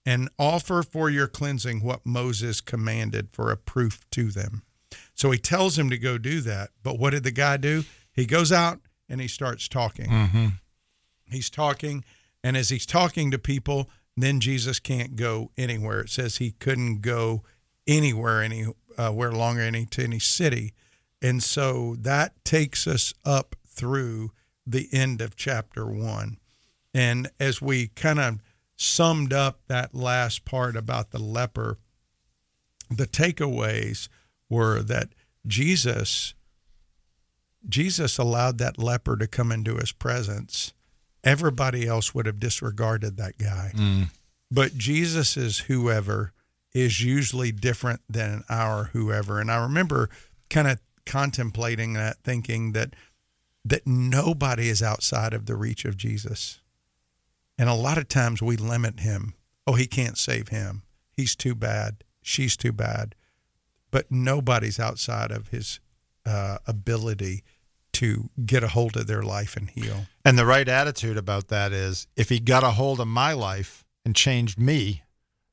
[0.07, 4.63] and offer for your cleansing what Moses commanded for a proof to them.
[5.15, 6.71] So he tells him to go do that.
[6.83, 7.85] But what did the guy do?
[8.13, 8.79] He goes out
[9.09, 10.09] and he starts talking.
[10.09, 10.47] Mm-hmm.
[11.31, 12.05] He's talking.
[12.45, 16.03] And as he's talking to people, then Jesus can't go anywhere.
[16.03, 17.43] It says he couldn't go
[17.87, 20.73] anywhere, anywhere longer, any to any city.
[21.21, 24.31] And so that takes us up through
[24.65, 26.39] the end of chapter one.
[26.95, 28.39] And as we kind of
[28.77, 31.79] summed up that last part about the leper,
[32.91, 34.09] the takeaways
[34.49, 35.09] were that
[35.47, 36.35] Jesus
[37.68, 40.72] Jesus allowed that leper to come into his presence.
[41.24, 43.72] Everybody else would have disregarded that guy.
[43.74, 44.11] Mm.
[44.51, 46.33] but Jesus's whoever
[46.72, 49.41] is usually different than our whoever.
[49.41, 50.11] And I remember
[50.51, 52.95] kind of contemplating that, thinking that
[53.64, 56.61] that nobody is outside of the reach of Jesus.
[57.59, 59.35] And a lot of times we limit him.
[59.67, 60.83] Oh, he can't save him.
[61.13, 62.05] He's too bad.
[62.23, 63.15] She's too bad.
[63.91, 65.81] But nobody's outside of his
[66.27, 67.45] uh, ability
[67.95, 70.07] to get a hold of their life and heal.
[70.25, 73.87] And the right attitude about that is if he got a hold of my life
[74.05, 75.03] and changed me,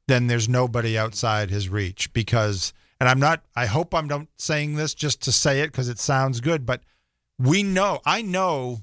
[0.08, 4.76] then there's nobody outside his reach because and I'm not I hope I'm not saying
[4.76, 6.82] this just to say it because it sounds good, but
[7.40, 8.82] we know I know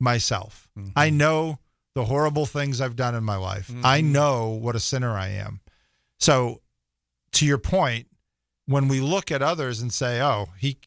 [0.00, 0.68] myself.
[0.76, 0.90] Mm-hmm.
[0.96, 1.60] I know
[1.96, 3.68] the horrible things I've done in my life.
[3.68, 3.86] Mm-hmm.
[3.86, 5.60] I know what a sinner I am.
[6.20, 6.60] So
[7.32, 8.08] to your point,
[8.66, 10.78] when we look at others and say, "Oh, he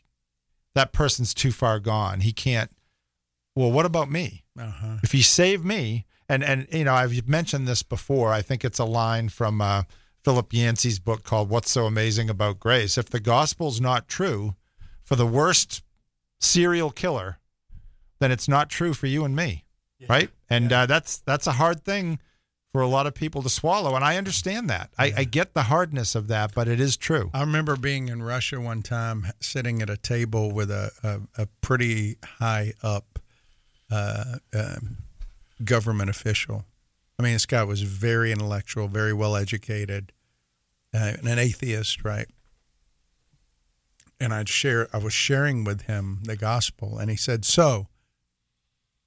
[0.76, 2.20] that person's too far gone.
[2.20, 2.70] He can't.
[3.56, 4.44] Well, what about me?
[4.58, 4.98] Uh-huh.
[5.02, 8.32] If he saved me, and and you know, I've mentioned this before.
[8.32, 9.84] I think it's a line from uh,
[10.24, 14.54] Philip Yancey's book called "What's So Amazing About Grace." If the gospel's not true
[15.02, 15.82] for the worst
[16.40, 17.40] serial killer,
[18.20, 19.66] then it's not true for you and me,
[20.00, 20.08] yeah.
[20.10, 20.30] right?
[20.50, 20.82] And yeah.
[20.82, 22.20] uh, that's that's a hard thing
[22.72, 23.96] for a lot of people to swallow.
[23.96, 24.92] And I understand that.
[24.98, 27.32] I, I, get the hardness of that, but it is true.
[27.34, 31.48] I remember being in Russia one time, sitting at a table with a, a, a
[31.62, 33.18] pretty high up
[33.90, 34.76] uh, uh,
[35.64, 36.66] government official.
[37.18, 40.14] I mean, this guy was very intellectual, very well educated,
[40.94, 42.28] uh, and an atheist, right?
[44.22, 47.88] And I'd share, I was sharing with him the gospel, and he said, "So,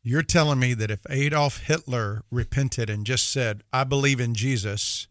[0.03, 5.07] you're telling me that if Adolf Hitler repented and just said, "I believe in Jesus,"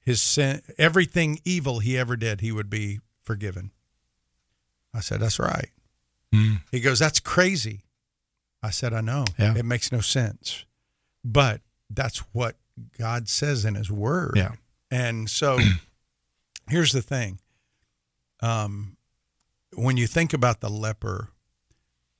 [0.00, 3.72] his sin, everything evil he ever did, he would be forgiven.
[4.92, 5.70] I said, "That's right."
[6.32, 6.62] Mm.
[6.70, 7.84] He goes, "That's crazy."
[8.62, 9.24] I said, "I know.
[9.38, 9.56] Yeah.
[9.56, 10.64] It makes no sense."
[11.24, 12.56] But that's what
[12.98, 14.34] God says in his word.
[14.36, 14.52] Yeah.
[14.90, 15.58] And so
[16.68, 17.40] here's the thing.
[18.40, 18.96] Um,
[19.74, 21.30] when you think about the leper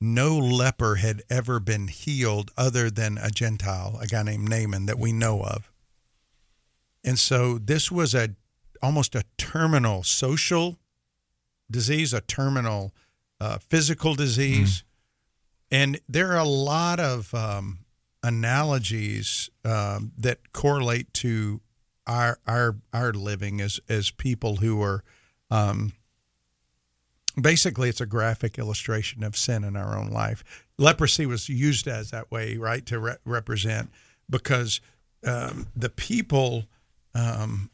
[0.05, 4.99] no leper had ever been healed other than a Gentile, a guy named Naaman that
[4.99, 5.73] we know of.
[7.03, 8.31] And so this was a
[8.83, 10.79] almost a terminal social
[11.71, 12.95] disease, a terminal
[13.41, 14.79] uh, physical disease.
[14.79, 14.85] Mm.
[15.71, 17.81] And there are a lot of um,
[18.23, 21.61] analogies um, that correlate to
[22.07, 25.03] our our our living as as people who are
[25.51, 25.93] um,
[27.41, 30.45] basically it's a graphic illustration of sin in our own life.
[30.79, 33.91] Leprosy was used as that way, right, to re- represent
[34.29, 34.81] because
[35.27, 36.65] um, the people
[37.15, 37.71] um,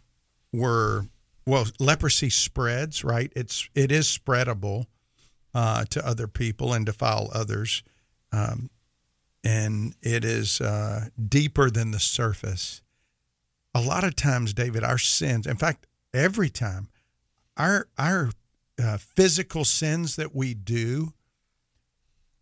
[0.52, 1.06] were
[1.46, 3.32] well, leprosy spreads, right?
[3.34, 4.86] It's it is spreadable
[5.54, 7.82] uh, to other people and defile others,
[8.32, 8.70] um,
[9.42, 12.82] and it is uh, deeper than the surface.
[13.74, 15.46] A lot of times, David, our sins.
[15.46, 16.88] In fact, every time,
[17.56, 18.30] our our
[18.80, 21.12] uh, physical sins that we do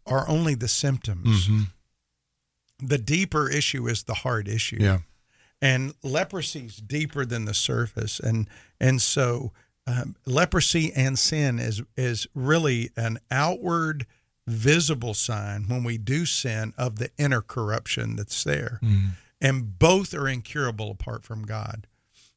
[0.06, 1.48] are only the symptoms.
[1.48, 1.62] Mm-hmm.
[2.86, 4.78] The deeper issue is the heart issue.
[4.80, 4.98] Yeah.
[5.60, 8.20] And leprosy is deeper than the surface.
[8.20, 8.48] And
[8.80, 9.52] and so
[9.86, 14.06] um, leprosy and sin is is really an outward
[14.46, 18.78] visible sign when we do sin of the inner corruption that's there.
[18.82, 19.10] Mm.
[19.40, 21.86] And both are incurable apart from God.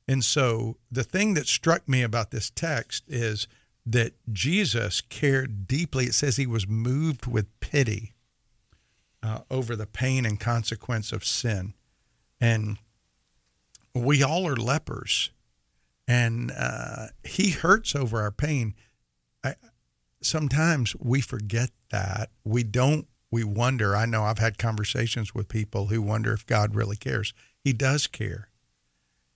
[0.08, 3.48] And so the thing that struck me about this text is
[3.86, 6.06] that Jesus cared deeply.
[6.06, 8.14] It says he was moved with pity
[9.24, 11.74] uh, over the pain and consequence of sin.
[12.40, 12.78] And
[13.94, 15.32] we all are lepers,
[16.08, 18.74] and uh, he hurts over our pain.
[19.44, 19.56] I,
[20.22, 22.30] sometimes we forget that.
[22.44, 23.96] We don't, we wonder.
[23.96, 27.34] I know I've had conversations with people who wonder if God really cares.
[27.64, 28.48] He does care.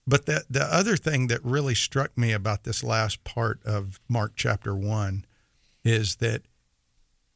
[0.08, 4.34] But the the other thing that really struck me about this last part of Mark
[4.36, 5.26] chapter one
[5.84, 6.43] is that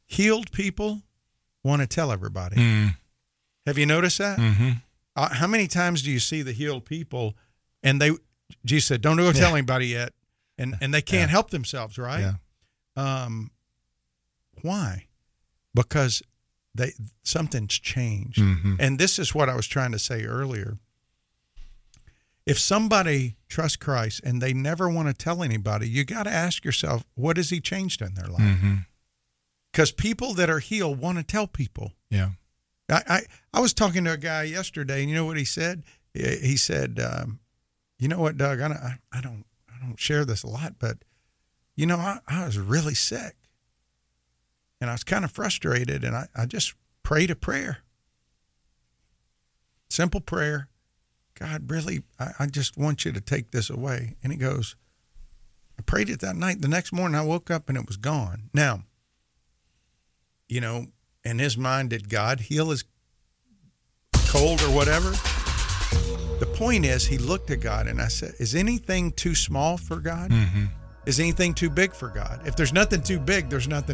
[0.06, 1.02] healed people
[1.64, 2.56] want to tell everybody.
[2.56, 2.96] Mm.
[3.66, 4.38] Have you noticed that?
[4.38, 4.70] Mm-hmm.
[5.16, 7.36] Uh, how many times do you see the healed people,
[7.82, 8.12] and they,
[8.64, 9.32] Jesus said, "Don't go yeah.
[9.32, 10.12] tell anybody yet,"
[10.56, 11.32] and and they can't yeah.
[11.32, 12.34] help themselves, right?
[12.96, 13.24] Yeah.
[13.24, 13.50] Um,
[14.62, 15.06] why?
[15.74, 16.22] Because
[16.72, 16.92] they
[17.24, 18.76] something's changed, mm-hmm.
[18.78, 20.78] and this is what I was trying to say earlier
[22.50, 26.64] if somebody trusts Christ and they never want to tell anybody, you got to ask
[26.64, 28.58] yourself, what has He changed in their life?
[29.70, 30.02] Because mm-hmm.
[30.02, 31.92] people that are healed want to tell people.
[32.10, 32.30] Yeah.
[32.90, 33.20] I, I,
[33.54, 35.84] I was talking to a guy yesterday, and you know what he said?
[36.12, 37.38] He said, um,
[38.00, 38.60] "You know what, Doug?
[38.60, 40.98] I don't, I don't, I don't share this a lot, but
[41.76, 43.36] you know, I, I was really sick,
[44.80, 46.74] and I was kind of frustrated, and I, I just
[47.04, 47.78] prayed a prayer,
[49.88, 50.69] simple prayer,
[51.40, 54.16] God, really, I, I just want you to take this away.
[54.22, 54.76] And he goes,
[55.78, 56.60] I prayed it that night.
[56.60, 58.50] The next morning, I woke up and it was gone.
[58.52, 58.84] Now,
[60.48, 60.86] you know,
[61.24, 62.84] in his mind, did God heal his
[64.26, 65.10] cold or whatever?
[66.40, 69.96] The point is, he looked at God and I said, Is anything too small for
[69.96, 70.30] God?
[70.30, 70.66] Mm-hmm.
[71.06, 72.42] Is anything too big for God?
[72.44, 73.88] If there's nothing too big, there's nothing